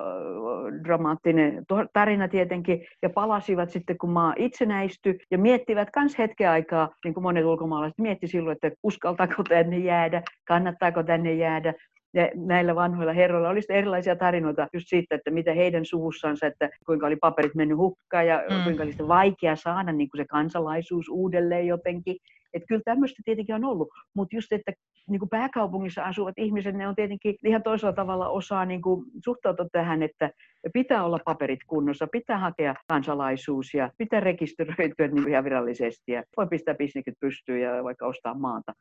dramaattinen 0.84 1.64
tarina 1.92 2.28
tietenkin, 2.28 2.86
ja 3.02 3.10
palasivat 3.10 3.70
sitten, 3.70 3.98
kun 3.98 4.10
maa 4.10 4.34
itsenäistyi, 4.36 5.18
ja 5.30 5.38
miettivät 5.38 5.88
myös 5.96 6.18
hetken 6.18 6.50
aikaa, 6.50 6.88
niin 7.04 7.14
kuin 7.14 7.24
monet 7.24 7.44
ulkomaalaiset 7.44 7.98
mietti 7.98 8.26
silloin, 8.26 8.54
että 8.62 8.78
uskaltaako 8.82 9.42
tänne 9.48 9.78
jäädä, 9.78 10.22
kannattaako 10.44 11.02
tänne 11.02 11.34
jäädä, 11.34 11.74
ja 12.14 12.30
näillä 12.34 12.74
vanhoilla 12.74 13.12
herroilla 13.12 13.48
oli 13.48 13.60
erilaisia 13.68 14.16
tarinoita 14.16 14.68
just 14.72 14.86
siitä, 14.88 15.14
että 15.14 15.30
mitä 15.30 15.52
heidän 15.52 15.84
suvussansa, 15.84 16.46
että 16.46 16.70
kuinka 16.86 17.06
oli 17.06 17.16
paperit 17.16 17.54
mennyt 17.54 17.78
hukkaan 17.78 18.26
ja 18.26 18.42
mm. 18.50 18.64
kuinka 18.64 18.82
oli 18.82 19.08
vaikea 19.08 19.56
saada 19.56 19.92
niin 19.92 20.10
kuin 20.10 20.18
se 20.18 20.24
kansalaisuus 20.24 21.08
uudelleen 21.08 21.66
jotenkin. 21.66 22.16
Että 22.54 22.66
kyllä 22.66 22.82
tämmöistä 22.84 23.22
tietenkin 23.24 23.54
on 23.54 23.64
ollut, 23.64 23.88
mutta 24.14 24.36
just, 24.36 24.52
että 24.52 24.72
niin 25.08 25.18
kuin 25.18 25.28
pääkaupungissa 25.28 26.04
asuvat 26.04 26.34
ihmiset, 26.36 26.74
ne 26.74 26.88
on 26.88 26.94
tietenkin 26.94 27.34
ihan 27.44 27.62
toisella 27.62 27.92
tavalla 27.92 28.28
osaa 28.28 28.64
niin 28.64 28.82
kuin 28.82 29.04
suhtautua 29.24 29.66
tähän, 29.72 30.02
että 30.02 30.30
pitää 30.72 31.04
olla 31.04 31.18
paperit 31.24 31.60
kunnossa, 31.66 32.06
pitää 32.12 32.38
hakea 32.38 32.74
kansalaisuus 32.88 33.74
ja 33.74 33.90
pitää 33.98 34.20
rekisteröityä 34.20 35.08
niin 35.08 35.28
ihan 35.28 35.44
virallisesti 35.44 36.12
ja 36.12 36.22
voi 36.36 36.46
pistää 36.46 36.74
bisnekset 36.74 37.14
pystyyn 37.20 37.60
ja 37.60 37.84
vaikka 37.84 38.06
ostaa 38.06 38.34
maata. 38.34 38.72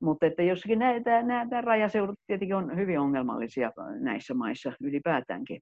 Mutta 0.00 0.26
että 0.26 0.42
jossakin 0.42 0.78
näitä 0.78 1.60
rajaseudut 1.60 2.18
tietenkin 2.26 2.56
on 2.56 2.76
hyvin 2.76 3.00
ongelmallisia 3.00 3.72
näissä 4.00 4.34
maissa 4.34 4.72
ylipäätäänkin. 4.80 5.60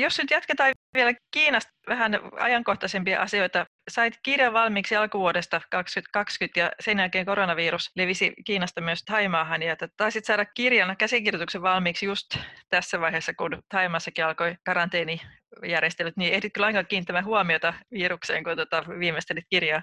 Jos 0.00 0.18
nyt 0.18 0.30
jatketaan 0.30 0.72
vielä 0.94 1.12
Kiinasta 1.30 1.72
vähän 1.88 2.12
ajankohtaisempia 2.32 3.22
asioita. 3.22 3.66
Sait 3.88 4.14
kirjan 4.22 4.52
valmiiksi 4.52 4.96
alkuvuodesta 4.96 5.60
2020 5.70 6.60
ja 6.60 6.70
sen 6.80 6.98
jälkeen 6.98 7.26
koronavirus 7.26 7.90
levisi 7.96 8.34
Kiinasta 8.44 8.80
myös 8.80 9.04
Taimaahan. 9.04 9.62
Ja 9.62 9.76
taisit 9.96 10.24
saada 10.24 10.44
kirjan 10.44 10.96
käsikirjoituksen 10.96 11.62
valmiiksi 11.62 12.06
just 12.06 12.26
tässä 12.70 13.00
vaiheessa, 13.00 13.34
kun 13.34 13.62
Taimaassakin 13.68 14.24
alkoi 14.24 14.54
karanteenijärjestelyt, 14.64 16.16
niin 16.16 16.34
ehditkö 16.34 16.60
lainkaan 16.60 16.86
kiinnittämään 16.86 17.24
huomiota 17.24 17.74
virukseen, 17.90 18.44
kun 18.44 18.56
tuota 18.56 18.84
viimeistelit 18.98 19.44
kirjaa? 19.50 19.82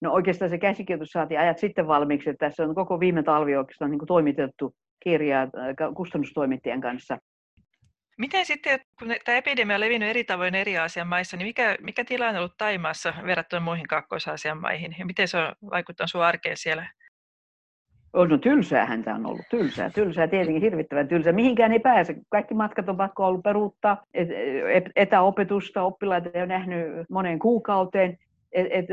No 0.00 0.12
oikeastaan 0.12 0.50
se 0.50 0.58
käsikirjoitus 0.58 1.10
saatiin 1.10 1.40
ajat 1.40 1.58
sitten 1.58 1.86
valmiiksi, 1.86 2.30
että 2.30 2.46
tässä 2.46 2.62
on 2.62 2.74
koko 2.74 3.00
viime 3.00 3.22
talvi 3.22 3.56
oikeastaan 3.56 3.90
niin 3.90 4.06
toimitettu 4.06 4.74
kirjaa 5.02 5.48
kustannustoimittajan 5.94 6.80
kanssa. 6.80 7.18
Miten 8.18 8.46
sitten, 8.46 8.80
kun 8.98 9.08
tämä 9.24 9.38
epidemia 9.38 9.76
on 9.76 9.80
levinnyt 9.80 10.08
eri 10.08 10.24
tavoin 10.24 10.54
eri 10.54 10.78
Aasian 10.78 11.08
maissa, 11.08 11.36
niin 11.36 11.46
mikä, 11.46 11.76
mikä 11.80 12.04
tilanne 12.04 12.38
on 12.38 12.42
ollut 12.42 12.58
Taimaassa 12.58 13.14
verrattuna 13.26 13.60
muihin 13.60 13.86
Kaakkois-Aasian 13.86 14.60
maihin? 14.60 14.96
Ja 14.98 15.06
miten 15.06 15.28
se 15.28 15.38
on 15.38 15.52
vaikuttanut 15.70 16.10
sinun 16.10 16.24
arkeen 16.24 16.56
siellä? 16.56 16.86
On, 18.12 18.28
no 18.28 18.38
tylsäähän 18.38 19.04
tämä 19.04 19.16
on 19.16 19.26
ollut, 19.26 19.46
tylsää, 19.50 19.90
tylsää, 19.90 20.28
tietenkin 20.28 20.62
hirvittävän 20.62 21.08
tylsää. 21.08 21.32
Mihinkään 21.32 21.72
ei 21.72 21.78
pääse, 21.78 22.14
kaikki 22.28 22.54
matkat 22.54 22.88
on 22.88 22.96
pakko 22.96 23.26
ollut 23.26 23.42
peruuttaa, 23.42 24.02
et, 24.14 24.84
etäopetusta, 24.96 25.82
oppilaita 25.82 26.30
ei 26.34 26.40
ole 26.40 26.46
nähnyt 26.46 26.86
moneen 27.10 27.38
kuukauteen, 27.38 28.18
et, 28.52 28.66
et, 28.70 28.86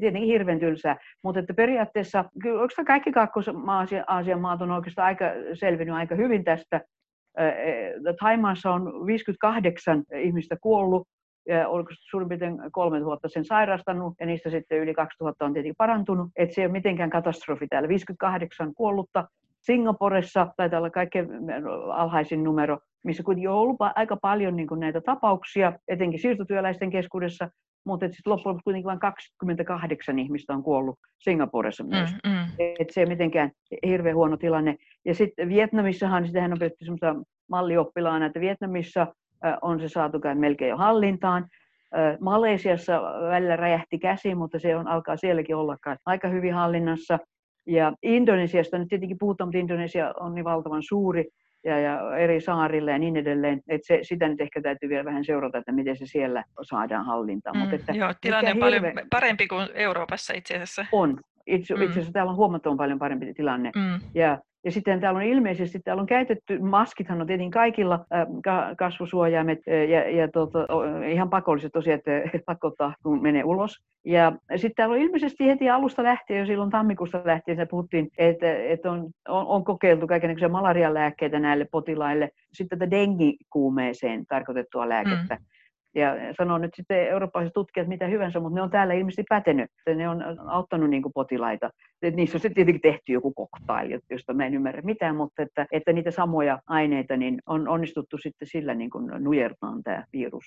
tietenkin 0.00 0.28
hirveän 0.28 0.60
tylsää, 0.60 0.96
mutta 1.22 1.40
että 1.40 1.54
periaatteessa 1.54 2.24
kyllä 2.42 2.60
oikeastaan 2.60 2.86
kaikki 2.86 3.12
Kaakkois-Aasian 3.12 4.40
maat 4.40 4.62
on 4.62 4.70
oikeastaan 4.70 5.06
aika 5.06 5.24
selvinnyt 5.54 5.96
aika 5.96 6.14
hyvin 6.14 6.44
tästä, 6.44 6.80
Taimaassa 8.20 8.70
on 8.70 9.06
58 9.06 10.04
ihmistä 10.14 10.56
kuollut, 10.60 11.08
ja 11.48 11.68
oliko 11.68 11.90
suurin 11.92 12.28
piirtein 12.28 12.58
3000 12.72 13.28
sen 13.28 13.44
sairastanut, 13.44 14.14
ja 14.20 14.26
niistä 14.26 14.50
sitten 14.50 14.78
yli 14.78 14.94
2000 14.94 15.44
on 15.44 15.52
tietenkin 15.52 15.74
parantunut. 15.78 16.30
Että 16.36 16.54
se 16.54 16.60
ei 16.60 16.66
ole 16.66 16.72
mitenkään 16.72 17.10
katastrofi 17.10 17.66
täällä. 17.68 17.88
58 17.88 18.74
kuollutta. 18.74 19.28
Singaporessa 19.60 20.46
taitaa 20.56 20.78
olla 20.78 20.90
kaikkein 20.90 21.28
alhaisin 21.92 22.44
numero, 22.44 22.78
missä 23.04 23.22
kuitenkin 23.22 23.50
on 23.50 23.56
ollut 23.56 23.76
aika 23.94 24.16
paljon 24.16 24.56
niin 24.56 24.68
näitä 24.78 25.00
tapauksia, 25.00 25.72
etenkin 25.88 26.20
siirtotyöläisten 26.20 26.90
keskuudessa, 26.90 27.48
mutta 27.86 28.06
sitten 28.06 28.30
loppujen 28.30 28.48
lopuksi 28.52 28.64
kuitenkin 28.64 28.86
vain 28.86 29.00
28 29.00 30.18
ihmistä 30.18 30.52
on 30.52 30.62
kuollut 30.62 30.98
Singaporessa 31.18 31.84
myös. 31.84 32.10
Mm, 32.10 32.30
mm. 32.30 32.46
Et 32.58 32.90
se 32.90 33.00
ei 33.00 33.06
mitenkään 33.06 33.50
hirveän 33.86 34.16
huono 34.16 34.36
tilanne. 34.36 34.76
Ja 35.04 35.14
sitten 35.14 35.48
Vietnamissahan, 35.48 36.26
sitähän 36.26 36.52
on 36.52 36.58
pidetty 36.58 36.84
semmoista 36.84 37.14
mallioppilaana, 37.50 38.26
että 38.26 38.40
Vietnamissa 38.40 39.06
on 39.62 39.80
se 39.80 39.88
saatu 39.88 40.20
melkein 40.34 40.68
jo 40.68 40.76
hallintaan. 40.76 41.46
Malesiassa 42.20 43.02
välillä 43.30 43.56
räjähti 43.56 43.98
käsi, 43.98 44.34
mutta 44.34 44.58
se 44.58 44.76
on, 44.76 44.88
alkaa 44.88 45.16
sielläkin 45.16 45.56
olla 45.56 45.76
aika 46.06 46.28
hyvin 46.28 46.54
hallinnassa. 46.54 47.18
Ja 47.70 47.92
Indonesiasta 48.02 48.78
nyt 48.78 48.88
tietenkin 48.88 49.18
puhutaan, 49.18 49.48
mutta 49.48 49.58
Indonesia 49.58 50.14
on 50.20 50.34
niin 50.34 50.44
valtavan 50.44 50.82
suuri, 50.82 51.24
ja, 51.64 51.78
ja 51.78 52.16
eri 52.16 52.40
saarille 52.40 52.90
ja 52.90 52.98
niin 52.98 53.16
edelleen. 53.16 53.60
Et 53.68 53.80
se, 53.84 53.98
sitä 54.02 54.28
nyt 54.28 54.40
ehkä 54.40 54.62
täytyy 54.62 54.88
vielä 54.88 55.04
vähän 55.04 55.24
seurata, 55.24 55.58
että 55.58 55.72
miten 55.72 55.96
se 55.96 56.06
siellä 56.06 56.44
saadaan 56.62 57.06
hallintaan. 57.06 57.56
Mm, 57.56 57.62
Mut 57.62 57.72
että 57.72 57.92
joo, 57.92 58.12
tilanne 58.20 58.50
on 58.50 58.58
paljon 58.58 58.84
parempi 59.10 59.46
kuin 59.46 59.68
Euroopassa 59.74 60.34
itse 60.34 60.54
asiassa. 60.54 60.86
On, 60.92 61.20
Itse, 61.46 61.74
Mm. 61.74 61.82
itse 61.82 61.92
asiassa 61.92 62.12
täällä 62.12 62.30
on 62.30 62.36
huomattavan 62.36 62.78
paljon 62.78 62.98
parempi 62.98 63.34
tilanne. 63.34 63.70
Mm. 63.76 64.00
Ja, 64.14 64.38
ja 64.64 64.70
sitten 64.72 65.00
täällä 65.00 65.18
on 65.18 65.24
ilmeisesti, 65.24 65.80
täällä 65.80 66.00
on 66.00 66.06
käytetty, 66.06 66.58
maskithan 66.58 67.20
on 67.20 67.26
tietenkin 67.26 67.50
kaikilla 67.50 67.94
äh, 67.94 68.26
ka- 68.44 68.74
kasvosuojaimet 68.78 69.58
äh, 69.68 69.88
ja, 69.88 70.10
ja 70.10 70.28
tota, 70.28 70.66
ihan 71.10 71.30
pakolliset 71.30 71.72
tosiaan, 71.72 71.98
että 71.98 72.18
et 72.34 72.44
pakko 72.46 72.66
ottaa, 72.66 72.94
kun 73.02 73.22
menee 73.22 73.44
ulos. 73.44 73.80
Ja 74.04 74.32
sitten 74.50 74.74
täällä 74.76 74.94
on 74.94 75.00
ilmeisesti 75.00 75.46
heti 75.46 75.70
alusta 75.70 76.02
lähtien, 76.02 76.40
jo 76.40 76.46
silloin 76.46 76.70
tammikuusta 76.70 77.22
lähtien, 77.24 77.56
se 77.56 77.66
puhuttiin, 77.66 78.08
että, 78.18 78.52
että 78.56 78.90
on, 78.90 79.10
on, 79.28 79.46
on 79.46 79.64
kokeiltu 79.64 80.06
kaikenlaisia 80.06 80.48
malarian 80.48 80.94
lääkkeitä 80.94 81.38
näille 81.38 81.66
potilaille, 81.70 82.30
sitten 82.52 82.78
tätä 82.78 82.90
dengikuumeeseen 82.90 84.26
tarkoitettua 84.26 84.88
lääkettä. 84.88 85.34
Mm. 85.34 85.44
Ja 85.94 86.14
sanoo 86.38 86.58
nyt 86.58 86.70
sitten 86.76 87.08
eurooppalaiset 87.08 87.54
tutkijat 87.54 87.88
mitä 87.88 88.06
hyvänsä, 88.06 88.40
mutta 88.40 88.54
ne 88.54 88.62
on 88.62 88.70
täällä 88.70 88.94
ilmeisesti 88.94 89.24
pätenyt. 89.28 89.70
Ne 89.94 90.08
on 90.08 90.22
auttanut 90.50 90.90
niin 90.90 91.02
kuin 91.02 91.12
potilaita. 91.12 91.70
Et 92.02 92.14
niissä 92.14 92.36
on 92.36 92.40
sitten 92.40 92.54
tietenkin 92.54 92.92
tehty 92.92 93.12
joku 93.12 93.34
koktaili, 93.34 93.98
josta 94.10 94.34
mä 94.34 94.46
en 94.46 94.54
ymmärrä 94.54 94.82
mitään, 94.82 95.16
mutta 95.16 95.42
että, 95.42 95.66
että 95.72 95.92
niitä 95.92 96.10
samoja 96.10 96.58
aineita 96.66 97.16
niin 97.16 97.38
on 97.46 97.68
onnistuttu 97.68 98.18
sitten 98.18 98.48
sillä 98.48 98.74
niin 98.74 98.90
kuin 98.90 99.10
nujertaan 99.18 99.82
tämä 99.82 100.04
virus. 100.12 100.44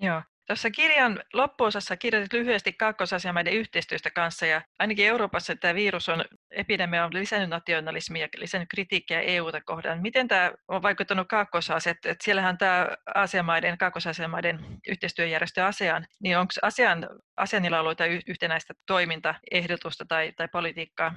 Joo. 0.00 0.22
Tuossa 0.48 0.70
kirjan 0.70 1.20
loppuosassa 1.32 1.96
kirjoitit 1.96 2.32
lyhyesti 2.32 2.72
kaakkoisasiamaiden 2.72 3.52
yhteistyöstä 3.52 4.10
kanssa 4.10 4.46
ja 4.46 4.62
ainakin 4.78 5.06
Euroopassa 5.06 5.56
tämä 5.56 5.74
virus 5.74 6.08
on, 6.08 6.24
epidemia 6.50 7.04
on 7.04 7.14
lisännyt 7.14 7.50
nationalismia 7.50 8.22
ja 8.22 8.28
lisännyt 8.36 8.68
kritiikkiä 8.68 9.20
EUta 9.20 9.60
kohtaan. 9.60 10.02
Miten 10.02 10.28
tämä 10.28 10.52
on 10.68 10.82
vaikuttanut 10.82 11.28
kaakkois 11.28 11.70
että 11.90 12.14
Siellähän 12.20 12.58
tämä 12.58 12.88
Aasiamaiden, 13.14 13.78
kaakkoisasiamaiden 13.78 14.58
yhteistyöjärjestö 14.88 15.64
ASEAN, 15.64 16.04
niin 16.22 16.38
onko 16.38 16.52
ASEAN, 16.62 17.08
ASEANilla 17.36 17.80
ollut 17.80 17.98
yhtenäistä 18.28 18.74
toimintaehdotusta 18.86 20.04
tai, 20.08 20.32
tai 20.32 20.48
politiikkaa? 20.52 21.14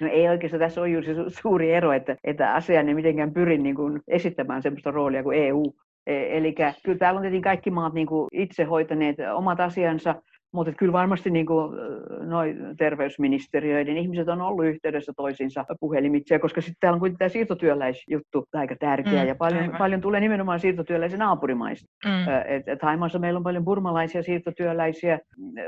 No 0.00 0.08
ei 0.08 0.28
oikeastaan, 0.28 0.60
tässä 0.60 0.80
on 0.80 0.92
juuri 0.92 1.06
se 1.06 1.12
su- 1.12 1.40
suuri 1.42 1.72
ero, 1.72 1.92
että, 1.92 2.16
että 2.24 2.54
ASEAN 2.54 2.88
ei 2.88 2.94
mitenkään 2.94 3.32
pyri 3.32 3.58
niin 3.58 3.74
kuin 3.74 4.00
esittämään 4.08 4.62
sellaista 4.62 4.90
roolia 4.90 5.22
kuin 5.22 5.38
EU. 5.38 5.74
Eli 6.06 6.54
kyllä 6.84 6.98
täällä 6.98 7.18
on 7.18 7.22
tietenkin 7.22 7.42
kaikki 7.42 7.70
maat 7.70 7.94
niin 7.94 8.06
kuin 8.06 8.28
itse 8.32 8.64
hoitaneet 8.64 9.16
omat 9.34 9.60
asiansa, 9.60 10.14
mutta 10.54 10.72
kyllä 10.72 10.92
varmasti 10.92 11.30
niin 11.30 11.46
kuin, 11.46 11.72
noi 12.20 12.56
terveysministeriöiden 12.78 13.96
ihmiset 13.96 14.28
on 14.28 14.40
ollut 14.40 14.66
yhteydessä 14.66 15.12
toisiinsa 15.16 15.64
puhelimitse, 15.80 16.38
koska 16.38 16.60
sitten 16.60 16.76
täällä 16.80 16.94
on 16.94 17.00
kuitenkin 17.00 17.18
tämä 17.18 17.28
siirtotyöläisjuttu 17.28 18.44
aika 18.54 18.76
tärkeä 18.76 19.22
Mm, 19.22 19.28
ja 19.28 19.34
paljon, 19.34 19.62
aivan. 19.62 19.78
paljon 19.78 20.00
tulee 20.00 20.20
nimenomaan 20.20 20.60
siirtotyöläisiä 20.60 21.18
naapurimaista. 21.18 21.86
Mm. 22.04 22.34
Et, 22.46 22.68
et 22.68 22.78
meillä 23.18 23.38
on 23.38 23.44
paljon 23.44 23.64
burmalaisia 23.64 24.22
siirtotyöläisiä, 24.22 25.18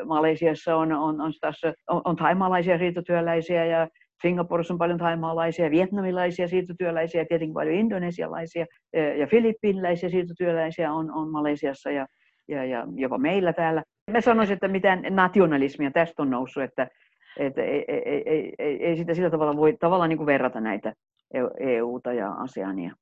Malesiassa 0.06 0.76
on, 0.76 0.92
on, 0.92 1.20
on, 1.20 1.32
taas, 1.40 1.60
on, 1.90 2.02
on 2.04 2.16
taimaalaisia 2.16 2.78
siirtotyöläisiä 2.78 3.64
ja 3.64 3.88
Singaporessa 4.22 4.74
on 4.74 4.78
paljon 4.78 4.98
thaimaalaisia, 4.98 5.70
vietnamilaisia 5.70 6.48
siirtotyöläisiä, 6.48 7.24
tietenkin 7.24 7.54
paljon 7.54 7.74
indonesialaisia 7.74 8.66
ja 9.18 9.26
filippiiniläisiä 9.26 10.08
siirtotyöläisiä 10.08 10.92
on, 10.92 11.10
on 11.10 11.30
Malesiassa 11.30 11.90
ja, 11.90 12.06
ja, 12.48 12.64
ja 12.64 12.86
jopa 12.94 13.18
meillä 13.18 13.52
täällä. 13.52 13.82
Mä 14.10 14.20
sanoisin, 14.20 14.54
että 14.54 14.68
mitään 14.68 15.02
nationalismia 15.10 15.90
tästä 15.90 16.22
on 16.22 16.30
noussut, 16.30 16.62
että, 16.62 16.88
että 17.38 17.62
ei, 17.62 17.84
ei, 17.88 18.54
ei, 18.58 18.84
ei, 18.84 18.96
sitä 18.96 19.14
sillä 19.14 19.30
tavalla 19.30 19.56
voi 19.56 19.76
tavallaan 19.80 20.08
niin 20.08 20.18
kuin 20.18 20.26
verrata 20.26 20.60
näitä 20.60 20.92
EUta 21.58 22.12
ja 22.12 22.32
ASEANia. 22.32 22.94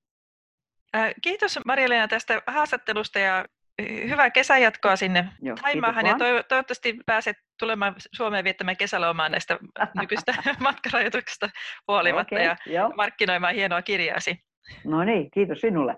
Kiitos 1.22 1.60
Marja-Leena 1.66 2.08
tästä 2.08 2.42
haastattelusta 2.46 3.18
ja 3.18 3.44
hyvää 3.82 4.30
kesänjatkoa 4.30 4.96
sinne 4.96 5.28
Joo, 5.42 5.56
Taimaahan 5.62 6.06
ja 6.06 6.12
toiv- 6.14 6.44
toivottavasti 6.48 6.96
pääset 7.06 7.36
tulemaan 7.58 7.94
Suomeen 8.12 8.44
viettämään 8.44 8.76
kesälomaa 8.76 9.28
näistä 9.28 9.58
nykyistä 10.00 10.34
matkarajoituksista 10.60 11.50
huolimatta 11.88 12.34
Okei, 12.34 12.46
ja 12.46 12.56
joo. 12.66 12.88
markkinoimaan 12.96 13.54
hienoa 13.54 13.82
kirjaasi. 13.82 14.44
No 14.84 15.04
niin, 15.04 15.30
kiitos 15.30 15.60
sinulle. 15.60 15.96